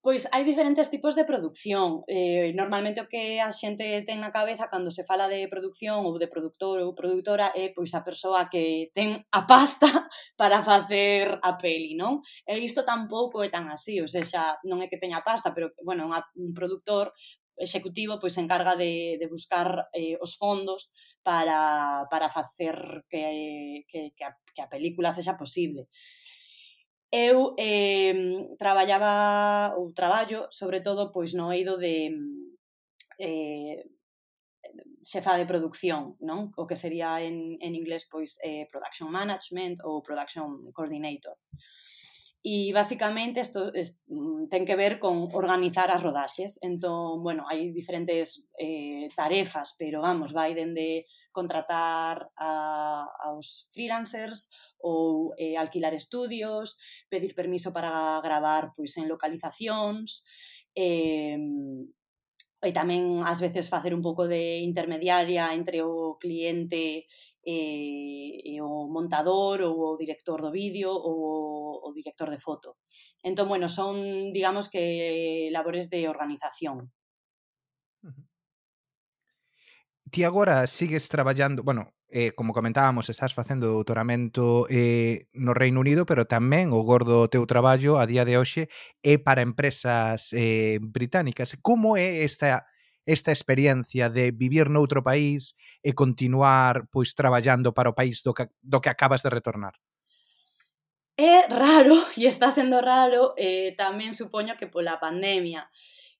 [0.00, 2.06] Pois hai diferentes tipos de produción.
[2.06, 6.22] Eh, normalmente o que a xente ten na cabeza cando se fala de produción ou
[6.22, 9.90] de produtor ou produtora é pois a persoa que ten a pasta
[10.40, 12.22] para facer a peli, non?
[12.46, 16.06] E isto tampouco é tan así, ou seja, non é que teña pasta, pero, bueno,
[16.14, 17.10] un produtor
[17.58, 20.94] executivo pois se encarga de, de buscar eh, os fondos
[21.26, 25.90] para, para facer que, que, que, a, que a película sexa posible
[27.10, 28.14] eu eh,
[28.58, 32.12] traballaba ou traballo, sobre todo, pois no eido de
[33.18, 33.84] eh,
[35.02, 36.52] xefa de produción, non?
[36.60, 41.36] O que sería en, en inglés, pois, eh, production management ou production coordinator.
[42.42, 46.58] E basicamente isto es, mm, ten que ver con organizar as rodaxes.
[46.62, 51.02] Entón, bueno, hai diferentes eh, tarefas, pero vamos, vai dende
[51.34, 56.78] contratar a, aos freelancers ou eh, alquilar estudios,
[57.10, 60.22] pedir permiso para gravar pois en localizacións,
[60.78, 61.34] eh,
[62.58, 67.06] e tamén ás veces facer un pouco de intermediaria entre o cliente
[67.38, 67.56] e,
[68.42, 72.82] e o montador ou o director do vídeo ou o director de foto.
[73.22, 76.90] Entón, bueno, son, digamos que, labores de organización.
[80.10, 86.06] Ti agora sigues traballando, bueno, eh, como comentábamos, estás facendo doutoramento eh, no Reino Unido,
[86.08, 88.72] pero tamén o gordo teu traballo a día de hoxe
[89.04, 91.56] é para empresas eh, británicas.
[91.60, 92.64] Como é esta
[93.08, 98.52] esta experiencia de vivir noutro país e continuar pois traballando para o país do que,
[98.60, 99.80] do que acabas de retornar?
[101.16, 105.66] É raro, e está sendo raro, eh, tamén supoño que pola pandemia.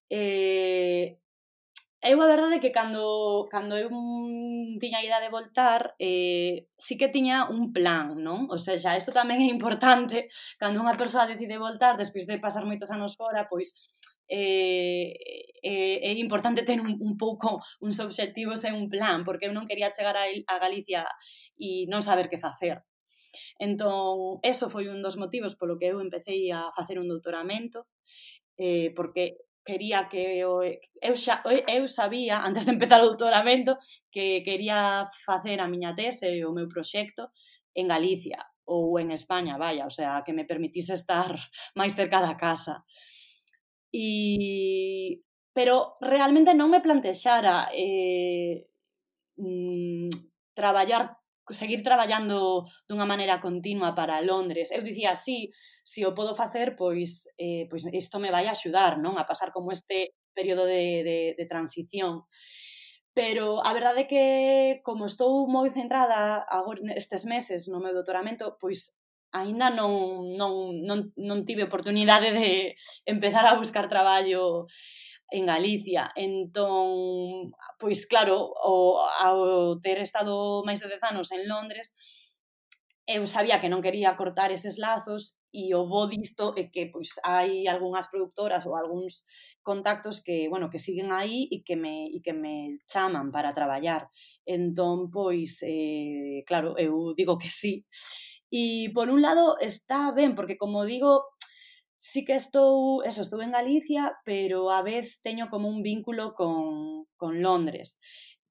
[0.09, 1.21] Eh,
[2.01, 3.91] Eu a verdade que cando, cando eu
[4.79, 8.47] tiña idea de voltar, eh, sí que tiña un plan, non?
[8.55, 10.31] O sea, xa, isto tamén é importante,
[10.63, 13.75] cando unha persoa decide voltar, despois de pasar moitos anos fora, pois
[14.31, 15.11] eh,
[15.63, 19.67] eh, é importante ter un, un pouco uns obxectivos e un plan, porque eu non
[19.67, 21.03] quería chegar a, a Galicia
[21.59, 22.79] e non saber que facer.
[23.59, 27.91] Entón, eso foi un dos motivos polo que eu empecé a facer un doutoramento,
[28.55, 33.77] eh, porque quería que o, eu, xa, eu sabía antes de empezar o doutoramento
[34.09, 37.29] que quería facer a miña tese e o meu proxecto
[37.77, 41.29] en Galicia ou en España, vaya, o sea, que me permitise estar
[41.79, 42.89] máis cerca da casa.
[43.93, 45.21] E
[45.53, 48.71] pero realmente non me plantexara eh,
[49.37, 50.07] mm,
[50.55, 51.18] traballar
[51.55, 54.71] seguir traballando dunha maneira continua para Londres.
[54.73, 55.51] Eu dicía, sí,
[55.85, 59.17] se o podo facer, pois, eh, pois isto me vai axudar, non?
[59.17, 62.27] A pasar como este período de, de, de transición.
[63.19, 64.25] Pero a verdade é que
[64.87, 68.99] como estou moi centrada agora estes meses no meu doutoramento, pois
[69.33, 69.93] aínda non,
[70.41, 70.53] non,
[70.89, 74.65] non, non tive oportunidade de empezar a buscar traballo
[75.31, 76.13] en Galicia.
[76.17, 81.97] Entón, pois claro, o, ao ter estado máis de 10 anos en Londres,
[83.09, 87.17] eu sabía que non quería cortar eses lazos e o bo disto é que pois
[87.25, 89.25] hai algunhas productoras ou algúns
[89.65, 94.13] contactos que, bueno, que siguen aí e que me e que me chaman para traballar.
[94.45, 97.89] Entón, pois eh claro, eu digo que sí.
[98.53, 101.25] E por un lado está ben porque como digo,
[102.09, 107.05] sí que estou, eso, estou en Galicia, pero a vez teño como un vínculo con,
[107.21, 107.99] con Londres.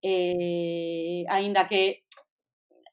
[0.02, 1.98] Eh, aínda que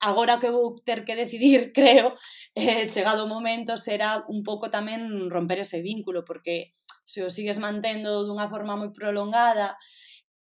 [0.00, 2.14] agora que vou ter que decidir, creo,
[2.56, 6.72] eh, chegado o momento, será un pouco tamén romper ese vínculo, porque
[7.04, 9.76] se o sigues mantendo dunha forma moi prolongada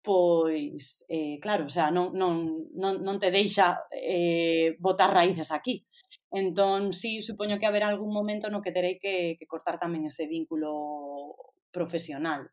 [0.03, 5.87] pois, eh, claro, o sea, non, non, non, non te deixa eh, botar raíces aquí.
[6.35, 10.27] Entón, sí, supoño que haberá algún momento no que terei que, que cortar tamén ese
[10.27, 11.39] vínculo
[11.71, 12.51] profesional.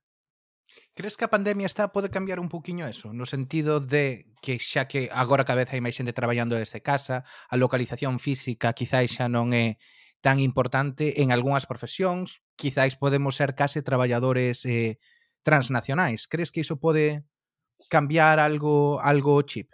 [0.94, 3.10] Crees que a pandemia está pode cambiar un poquinho eso?
[3.14, 7.26] No sentido de que xa que agora cada vez hai máis xente traballando desde casa,
[7.50, 9.82] a localización física quizáis xa non é
[10.22, 15.00] tan importante en algunhas profesións, quizáis podemos ser case traballadores eh,
[15.42, 16.28] transnacionais.
[16.28, 17.24] Crees que iso pode
[17.88, 19.70] cambiar algo, algo chip?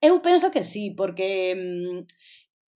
[0.00, 1.98] Eu penso que sí, porque mm,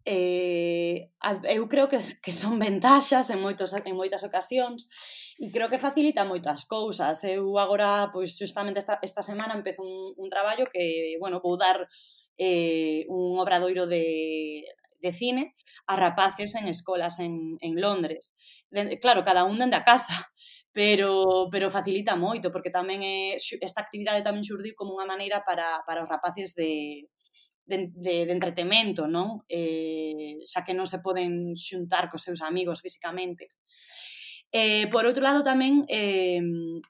[0.07, 1.11] eh,
[1.51, 4.87] eu creo que, que son ventaxas en, moitos, en moitas ocasións
[5.43, 7.19] e creo que facilita moitas cousas.
[7.27, 11.83] Eu agora, pois, justamente esta, esta semana empezo un, un traballo que, bueno, vou dar
[12.39, 14.63] eh, un obradoiro de
[15.01, 15.55] de cine
[15.87, 18.37] a rapaces en escolas en, en Londres.
[18.71, 20.15] De, claro, cada un dende a casa,
[20.73, 25.85] pero, pero facilita moito, porque tamén é, esta actividade tamén xurdiu como unha maneira para,
[25.87, 27.07] para os rapaces de,
[27.67, 29.43] de, de, de entretemento, non?
[29.51, 33.51] Eh, xa que non se poden xuntar cos seus amigos físicamente.
[34.53, 36.39] Eh, por outro lado tamén eh,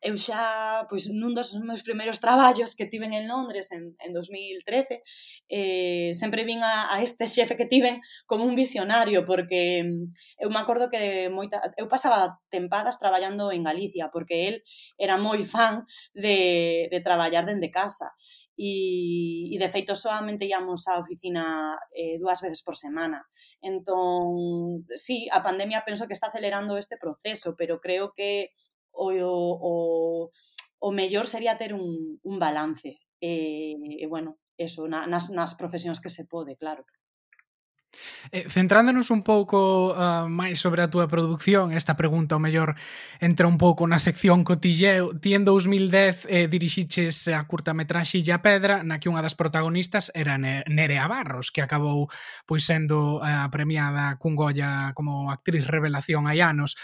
[0.05, 5.01] eu xa pois nun dos meus primeiros traballos que tiven en Londres en, en 2013
[5.49, 10.53] eh, sempre vin a, a este xefe que tiven como un visionario porque mm, eu
[10.53, 14.57] me acordo que moita, eu pasaba tempadas traballando en Galicia porque el
[15.01, 18.13] era moi fan de, de traballar dende casa.
[18.57, 23.29] E, e de feito solamente íamos á oficina eh, dúas veces por semana.
[23.61, 28.51] Entón, sí, a pandemia penso que está acelerando este proceso eso, pero creo que
[28.91, 30.31] o, o,
[30.79, 32.99] o mellor sería ter un, un balance.
[33.21, 36.85] E, e bueno, eso, na, nas, nas profesións que se pode, claro.
[38.33, 42.77] Eh, centrándonos un pouco uh, máis sobre a túa produción, esta pregunta ao mellor
[43.23, 45.17] entra un pouco na sección cotilleo.
[45.17, 50.37] Ti en 2010 eh, dirixiches a curtametraxe Illa Pedra, na que unha das protagonistas era
[50.37, 52.11] Nerea Barros, que acabou
[52.45, 56.77] pois sendo uh, premiada cun Goya como actriz revelación hai anos.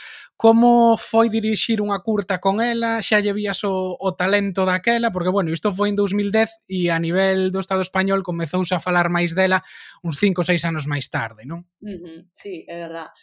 [0.42, 2.98] Como foi dirixir unha curta con ela?
[2.98, 5.14] Xa lle vías o, o talento daquela?
[5.14, 9.06] Porque, bueno, isto foi en 2010 e a nivel do Estado español comezouse a falar
[9.06, 9.62] máis dela
[10.02, 11.62] uns 5 ou 6 anos máis tarde, non?
[11.78, 13.14] Uh -huh, sí, é verdad.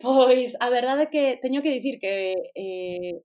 [0.00, 3.20] Pois a verdade é que teño que dicir que eh,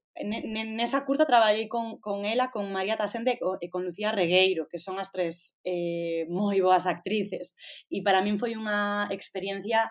[0.75, 4.99] nesa curta traballei con, con ela, con María Tasende e con Lucía Regueiro, que son
[4.99, 7.55] as tres eh, moi boas actrices.
[7.87, 9.87] E para min foi unha experiencia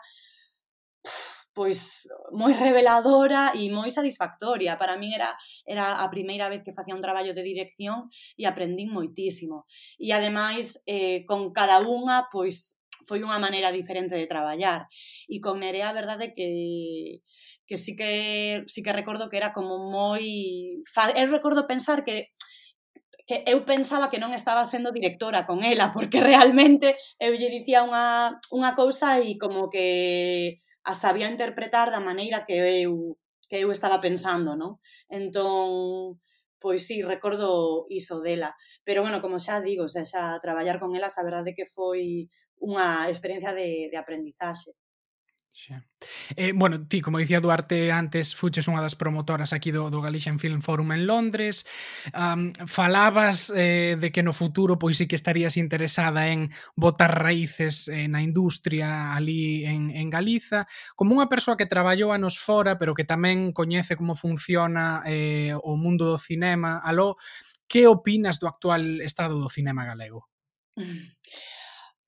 [1.59, 4.79] pois moi reveladora e moi satisfactoria.
[4.79, 5.35] Para min era
[5.67, 8.07] era a primeira vez que facía un traballo de dirección
[8.39, 9.67] e aprendín moitísimo.
[9.99, 12.79] E ademais, eh, con cada unha, pois
[13.11, 14.87] foi unha maneira diferente de traballar.
[15.27, 17.27] E con Nerea, a verdade que
[17.67, 20.23] que sí que sí que recordo que era como moi
[21.19, 22.31] eu recordo pensar que
[23.29, 27.85] que eu pensaba que non estaba sendo directora con ela, porque realmente eu lle dicía
[27.85, 30.57] unha, unha cousa e como que
[30.89, 32.57] a sabía interpretar da maneira que
[32.89, 33.21] eu,
[33.53, 34.81] que eu estaba pensando, non?
[35.13, 36.17] Entón,
[36.57, 38.57] pois sí, recordo iso dela.
[38.83, 43.07] Pero bueno, como xa digo, xa, xa traballar con elas a verdade que foi unha
[43.13, 44.73] experiencia de, de aprendizaxe.
[45.53, 45.85] Xa.
[46.37, 50.39] Eh, bueno, ti, como dicía Duarte antes, fuches unha das promotoras aquí do, do Galician
[50.39, 51.67] Film Forum en Londres.
[52.15, 57.91] Um, falabas eh, de que no futuro pois sí que estarías interesada en botar raíces
[57.91, 60.71] eh, na industria ali en, en Galiza.
[60.95, 65.75] Como unha persoa que traballou anos fora, pero que tamén coñece como funciona eh, o
[65.75, 67.19] mundo do cinema, aló,
[67.67, 70.31] que opinas do actual estado do cinema galego?
[70.79, 71.19] Mm.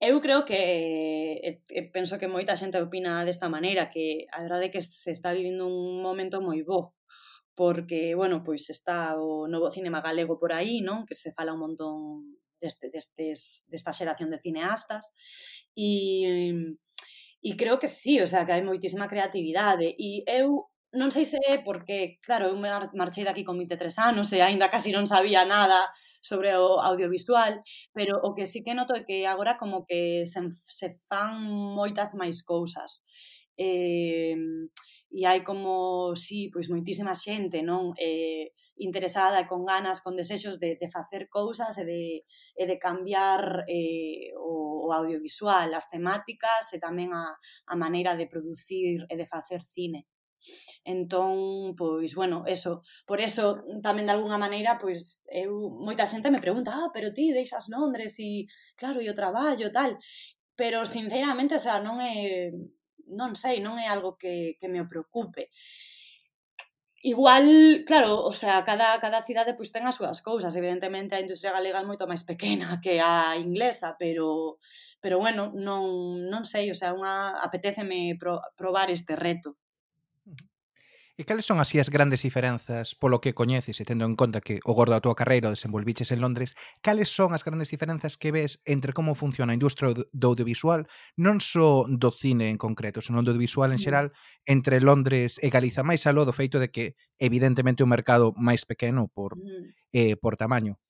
[0.01, 4.65] Eu creo que eh, e penso que moita xente opina desta maneira, que a verdade
[4.67, 6.97] é que se está vivindo un momento moi bo,
[7.53, 11.05] porque, bueno, pois está o novo cinema galego por aí, non?
[11.05, 15.13] Que se fala un montón deste, destes, desta xeración de cineastas
[15.77, 16.73] e,
[17.45, 21.39] e creo que sí, o sea, que hai moitísima creatividade e eu non sei se
[21.47, 22.67] é porque, claro, eu me
[22.99, 25.87] marchei daqui con 23 anos e aínda casi non sabía nada
[26.19, 27.63] sobre o audiovisual,
[27.95, 32.11] pero o que sí que noto é que agora como que se, se fan moitas
[32.19, 33.07] máis cousas.
[33.55, 34.35] Eh,
[35.11, 37.91] e hai como, sí, pois moitísima xente, non?
[37.99, 42.03] Eh, interesada e con ganas, con desexos de, de facer cousas e de,
[42.55, 47.27] e de cambiar eh, o, o audiovisual, as temáticas e tamén a,
[47.67, 50.07] a maneira de producir e de facer cine.
[50.83, 52.81] Entón, pois, bueno, eso.
[53.05, 57.31] Por eso, tamén de alguna maneira, pois, eu, moita xente me pregunta, ah, pero ti
[57.31, 58.45] deixas Londres e,
[58.79, 59.97] claro, e o traballo, tal.
[60.59, 62.49] Pero, sinceramente, o sea, non é,
[63.19, 65.51] non sei, non é algo que, que me preocupe.
[67.03, 71.55] Igual, claro, o sea, cada, cada cidade pois ten as súas cousas, evidentemente a industria
[71.57, 74.61] galega é moito máis pequena que a inglesa, pero
[75.01, 75.81] pero bueno, non,
[76.29, 79.57] non sei, o sea, unha, apetéceme pro, probar este reto.
[81.21, 84.57] E cales son así as grandes diferenzas polo que coñeces e tendo en conta que
[84.65, 88.33] o gordo da tua carreira o desenvolviches en Londres, cales son as grandes diferenzas que
[88.33, 90.89] ves entre como funciona a industria do audiovisual,
[91.21, 93.85] non só do cine en concreto, senón do audiovisual en mm.
[93.85, 94.07] xeral,
[94.49, 99.05] entre Londres e Galiza, máis aló do feito de que evidentemente un mercado máis pequeno
[99.05, 99.93] por, mm.
[99.93, 100.81] eh, por tamaño?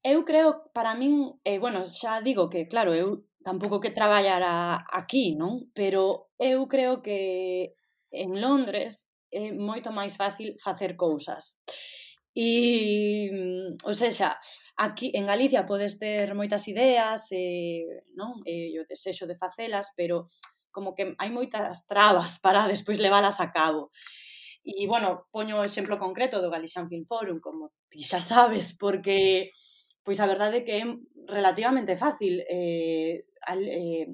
[0.00, 5.36] Eu creo, para min, eh, bueno, xa digo que, claro, eu tampouco que traballara aquí,
[5.36, 5.68] non?
[5.76, 7.76] Pero eu creo que
[8.22, 11.60] en Londres é moito máis fácil facer cousas.
[12.36, 14.36] E, mm, ou seja,
[14.76, 18.44] aquí en Galicia podes ter moitas ideas, e, non?
[18.44, 20.28] E o desexo de facelas, pero
[20.68, 23.88] como que hai moitas trabas para despois leválas a cabo.
[24.66, 29.48] E, bueno, poño o exemplo concreto do Galician Film Forum, como ti xa sabes, porque
[30.04, 30.84] pois a verdade é que é
[31.26, 34.06] relativamente fácil eh, al, eh,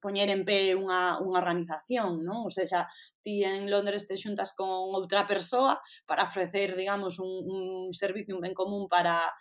[0.00, 2.46] poñer en pé unha, unha organización, non?
[2.46, 2.86] Ou seja,
[3.22, 8.42] ti en Londres te xuntas con outra persoa para ofrecer, digamos, un, un servicio, un
[8.42, 9.32] ben común para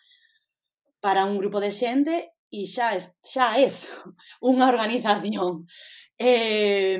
[1.05, 3.93] para un grupo de xente e xa es, xa es
[4.41, 5.69] unha organización.
[6.17, 6.97] Eh,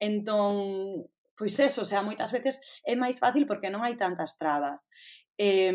[0.00, 4.90] entón, pois eso, o sea, moitas veces é máis fácil porque non hai tantas trabas.
[5.38, 5.72] Eh,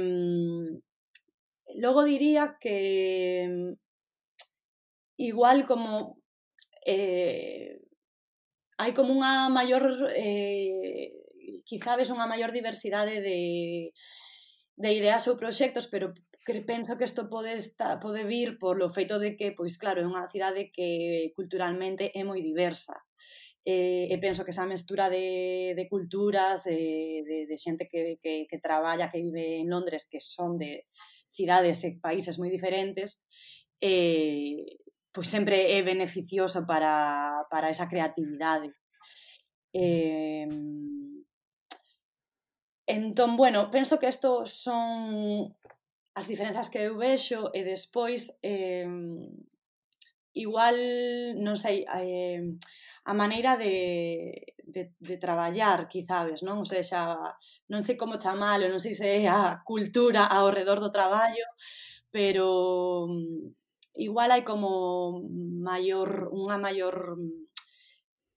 [1.82, 3.48] logo diría que
[5.18, 6.22] igual como
[6.86, 7.80] eh,
[8.78, 11.14] hai como unha maior eh,
[11.64, 13.92] quizá ves unha maior diversidade de,
[14.76, 16.12] de ideas ou proxectos, pero
[16.44, 20.08] que penso que isto pode, estar, pode vir polo feito de que, pois claro, é
[20.08, 23.00] unha cidade que culturalmente é moi diversa.
[23.64, 28.44] Eh, e penso que esa mestura de, de culturas, eh, de, de xente que, que,
[28.44, 30.84] que traballa, que vive en Londres, que son de
[31.32, 33.24] cidades e países moi diferentes,
[33.80, 34.83] eh,
[35.14, 38.74] pois sempre é beneficiosa para, para esa creatividade.
[39.74, 40.48] Eh,
[42.88, 45.54] entón, bueno, penso que isto son
[46.16, 48.90] as diferenzas que eu vexo e despois eh,
[50.34, 50.76] igual,
[51.38, 52.42] non sei, eh,
[53.06, 54.34] a maneira de,
[54.66, 56.62] de, de traballar, quizabes, non?
[56.62, 57.02] O sea, xa,
[57.70, 61.46] non sei como chamalo, non sei se é a cultura ao redor do traballo,
[62.10, 63.10] pero
[63.96, 65.22] igual hai como
[65.62, 67.54] maior unha maior mm,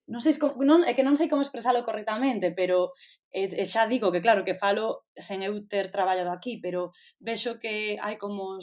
[0.07, 2.95] non sei como, non, é que non sei como expresalo correctamente, pero
[3.35, 7.59] e, e xa digo que claro que falo sen eu ter traballado aquí, pero vexo
[7.59, 8.63] que hai como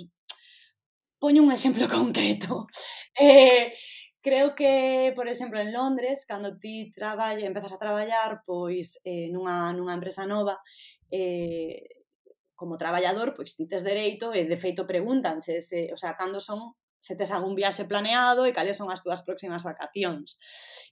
[1.19, 2.67] poño un exemplo concreto.
[3.13, 3.71] Eh,
[4.23, 9.69] creo que, por exemplo, en Londres, cando ti traballa, empezas a traballar pois eh, nunha,
[9.77, 10.57] nunha empresa nova,
[11.13, 12.01] eh,
[12.55, 16.73] como traballador, pois ti tes dereito e de feito pregúntanse, se, o sea, cando son
[17.03, 20.39] se tes algún viaxe planeado e cales son as túas próximas vacacións.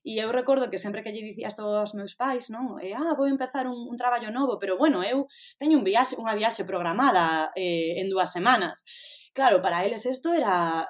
[0.03, 2.75] E eu recordo que sempre que lle dicía isto aos meus pais, non?
[2.83, 5.23] E, ah, vou empezar un, un traballo novo, pero bueno, eu
[5.55, 8.83] teño un viaxe, unha viaxe programada eh, en dúas semanas.
[9.31, 10.83] Claro, para eles isto era,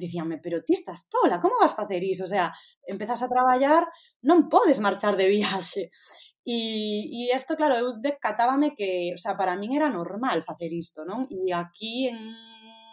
[0.00, 2.24] dicíanme, pero ti estás tola, como vas facer iso?
[2.24, 2.48] O sea,
[2.88, 3.84] empezas a traballar,
[4.24, 5.92] non podes marchar de viaxe.
[6.48, 6.56] E,
[7.08, 11.28] e isto, claro, eu decatábame que, o sea, para min era normal facer isto, non?
[11.28, 12.16] E aquí en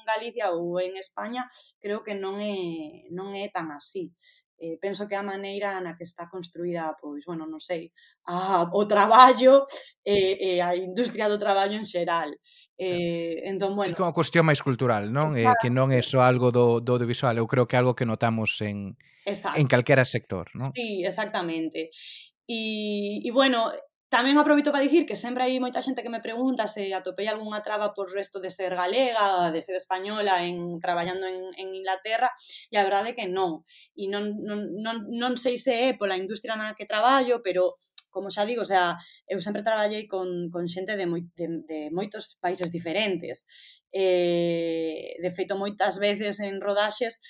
[0.05, 1.47] Galicia ou en España,
[1.79, 4.13] creo que non é, non é tan así.
[4.61, 7.89] Eh, penso que a maneira na que está construída, pois, bueno, non sei,
[8.29, 9.65] a, o traballo
[10.05, 12.37] e eh, eh, a industria do traballo en xeral.
[12.77, 13.89] Eh, entón, bueno...
[13.89, 15.33] Sí, como cuestión máis cultural, non?
[15.33, 18.05] Eh, que non é só algo do, do audiovisual, eu creo que é algo que
[18.05, 18.93] notamos en,
[19.25, 19.57] Exacto.
[19.57, 20.69] en calquera sector, non?
[20.77, 21.89] Sí, exactamente.
[22.45, 23.65] E, e bueno,
[24.11, 27.63] Tamén aproveito para dicir que sempre hai moita xente que me pregunta se atopei algunha
[27.63, 32.27] traba por resto de ser galega, de ser española en traballando en, en Inglaterra,
[32.67, 33.63] e a verdade é que non.
[33.95, 37.79] E non, non, non, non sei se é pola industria na que traballo, pero
[38.11, 38.99] como xa digo, o sea,
[39.31, 43.47] eu sempre traballei con, con xente de, moi, de, de moitos países diferentes.
[43.95, 47.23] Eh, de feito, moitas veces en rodaxes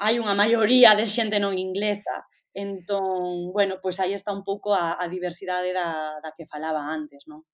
[0.00, 2.24] hai unha maioría de xente non inglesa
[2.56, 5.88] Entón, bueno, pois aí está un pouco a, a diversidade da,
[6.24, 7.44] da que falaba antes, non?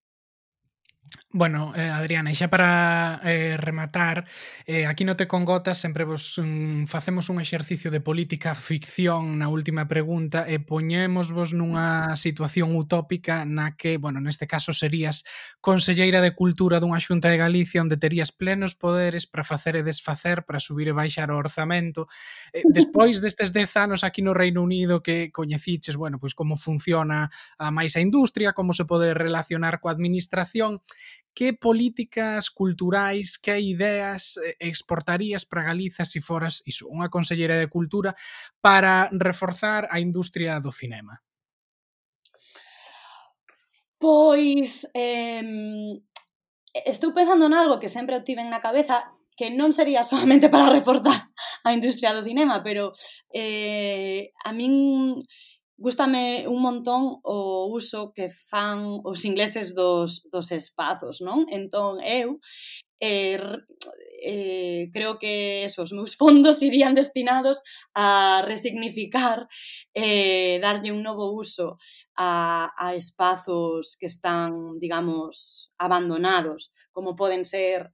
[1.35, 4.29] Bueno, eh, Adriana, e xa para eh, rematar,
[4.69, 9.41] eh, aquí no te con gotas sempre vos mm, facemos un exercicio de política ficción
[9.41, 15.25] na última pregunta e poñemos vos nunha situación utópica na que, bueno, neste caso serías
[15.65, 20.45] conselleira de cultura dunha xunta de Galicia onde terías plenos poderes para facer e desfacer,
[20.45, 22.13] para subir e baixar o orzamento.
[22.53, 27.33] Eh, despois destes 10 anos aquí no Reino Unido que coñeciches, bueno, pois como funciona
[27.57, 30.85] a máis a industria, como se pode relacionar coa administración,
[31.35, 37.73] que políticas culturais, que ideas eh, exportarías para Galiza se foras iso, unha consellera de
[37.73, 38.13] cultura
[38.61, 41.21] para reforzar a industria do cinema?
[43.97, 45.41] Pois eh,
[46.87, 50.69] estou pensando en algo que sempre obtiven tiven na cabeza que non sería solamente para
[50.69, 51.33] reforzar
[51.65, 52.93] a industria do cinema, pero
[53.33, 55.17] eh, a min
[55.83, 61.51] gustame un montón o uso que fan os ingleses dos, dos espazos, non?
[61.51, 62.39] Entón, eu
[63.03, 63.35] eh,
[64.23, 67.67] eh, creo que esos meus fondos irían destinados
[67.99, 69.49] a resignificar,
[69.93, 71.77] eh, darlle un novo uso
[72.15, 77.91] a, a espazos que están, digamos, abandonados, como poden ser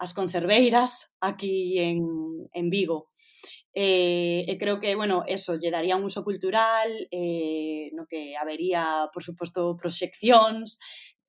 [0.00, 2.02] as conserveiras aquí en,
[2.52, 3.12] en Vigo
[3.72, 9.06] Eh, e creo que, bueno, eso, lle daría un uso cultural, eh, no que habería,
[9.12, 10.78] por suposto, proxeccións,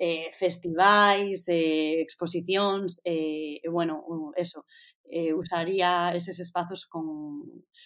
[0.02, 4.02] eh, festivais, eh, exposicións, eh, e, bueno,
[4.36, 4.66] eso,
[5.06, 7.06] eh, usaría eses espazos con,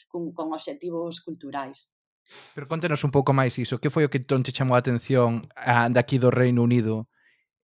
[0.08, 2.00] con, con obxectivos culturais.
[2.56, 5.46] Pero contenos un pouco máis iso, que foi o que entón te chamou a atención
[5.54, 7.12] ah, a, daqui do Reino Unido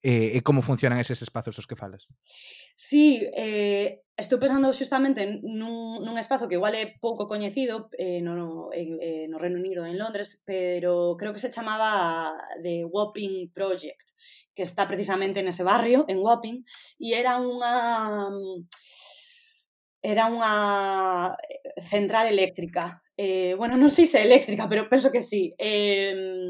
[0.02, 2.10] eh, eh e como funcionan eses espazos dos que falas?
[2.76, 8.70] Sí, eh, estou pensando xustamente nun, nun espazo que igual é pouco coñecido eh, no,
[8.74, 14.18] en, eh, no Reino Unido, en Londres, pero creo que se chamaba The Wapping Project,
[14.54, 16.66] que está precisamente nese barrio, en Wapping,
[16.98, 18.34] e era unha
[20.02, 20.54] era unha
[21.78, 23.06] central eléctrica.
[23.14, 25.54] Eh, bueno, non sei se eléctrica, pero penso que sí.
[25.62, 26.50] Eh,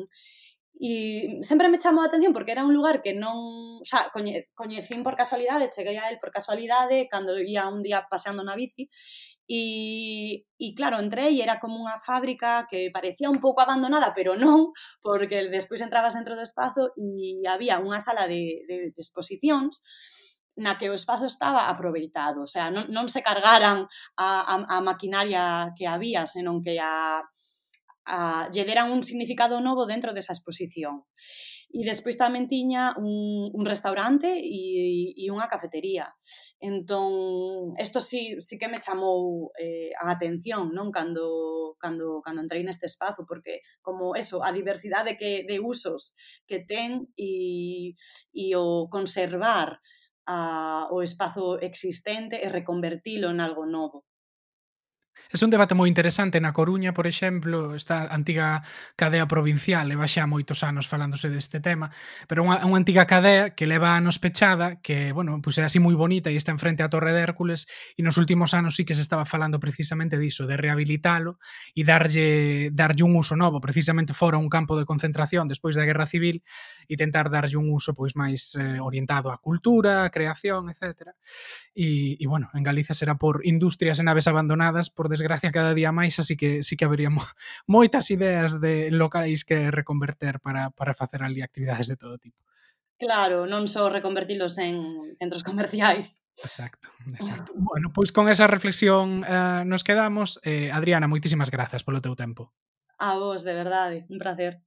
[0.81, 3.37] E sempre me chamou a atención porque era un lugar que non...
[3.77, 8.09] O sea, coñe, coñecín por casualidade, cheguei a él por casualidade, cando ia un día
[8.09, 8.89] paseando na bici.
[9.45, 9.61] E,
[10.57, 14.73] e claro, entré e era como unha fábrica que parecía un pouco abandonada, pero non,
[15.05, 19.85] porque despois entrabas dentro do espazo e había unha sala de, de, de exposicións
[20.57, 23.85] na que o espazo estaba aproveitado, o sea, non, non se cargaran
[24.17, 27.21] a, a, a maquinaria que había, senón que a,
[28.05, 31.05] a, lle deran un significado novo dentro desa exposición.
[31.71, 36.11] E despois tamén tiña un, un restaurante e, e unha cafetería.
[36.59, 40.91] Entón, isto sí, sí que me chamou eh, a atención, non?
[40.91, 46.59] Cando, cando, cando entrei neste espazo, porque como eso, a diversidade que, de usos que
[46.59, 47.95] ten e,
[48.35, 49.79] e o conservar
[50.27, 54.10] a, o espazo existente e reconvertilo en algo novo.
[55.31, 56.43] É un debate moi interesante.
[56.43, 58.63] Na Coruña, por exemplo, esta antiga
[58.99, 61.87] cadea provincial leva xa moitos anos falándose deste tema,
[62.27, 65.95] pero unha, unha antiga cadea que leva anos pechada, que, bueno, pois é así moi
[65.95, 67.63] bonita e está enfrente á Torre de Hércules,
[67.95, 71.39] e nos últimos anos sí que se estaba falando precisamente diso, de rehabilitalo
[71.71, 73.63] e darlle, darlle un uso novo.
[73.63, 76.43] Precisamente fora un campo de concentración despois da Guerra Civil
[76.91, 81.15] e tentar darlle un uso pois máis eh, orientado á cultura, á creación, etc.
[81.71, 85.89] E, e, bueno, en Galiza será por industrias e naves abandonadas, por desgracia cada día
[85.89, 87.25] máis, así que sí que habería mo
[87.65, 92.37] moitas ideas de locais que reconverter para, para facer ali actividades de todo tipo.
[93.01, 96.21] Claro, non só reconvertilos en centros comerciais.
[96.37, 97.49] Exacto, exacto.
[97.57, 100.37] Bueno, pois con esa reflexión eh, nos quedamos.
[100.45, 102.53] Eh, Adriana, moitísimas grazas polo teu tempo.
[103.01, 104.61] A vos, de verdade, un placer.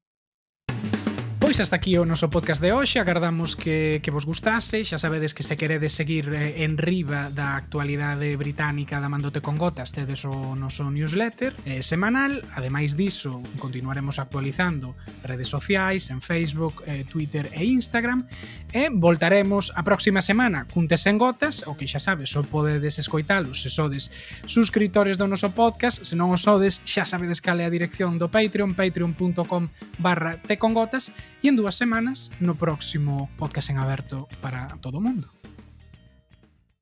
[1.44, 2.96] Pois hasta aquí o noso podcast de hoxe.
[2.96, 4.80] Agardamos que, que vos gustase.
[4.80, 9.60] Xa sabedes que se queredes seguir eh, en riba da actualidade británica da Mandote con
[9.60, 12.40] Gotas Tedes o noso newsletter eh, semanal.
[12.56, 18.24] Ademais diso, continuaremos actualizando redes sociais En Facebook, eh, Twitter e Instagram.
[18.72, 20.64] E voltaremos a próxima semana.
[20.72, 24.08] Cuntes en Gotas O que xa sabes, só podedes escoitalos Se sodes
[24.48, 26.08] suscriptores do noso podcast.
[26.08, 29.68] Se non o sodes, xa sabedes cal é a dirección do Patreon patreon.com
[30.00, 31.12] barra tecongotas
[31.44, 35.28] e en dúas semanas no próximo podcast en aberto para todo mundo.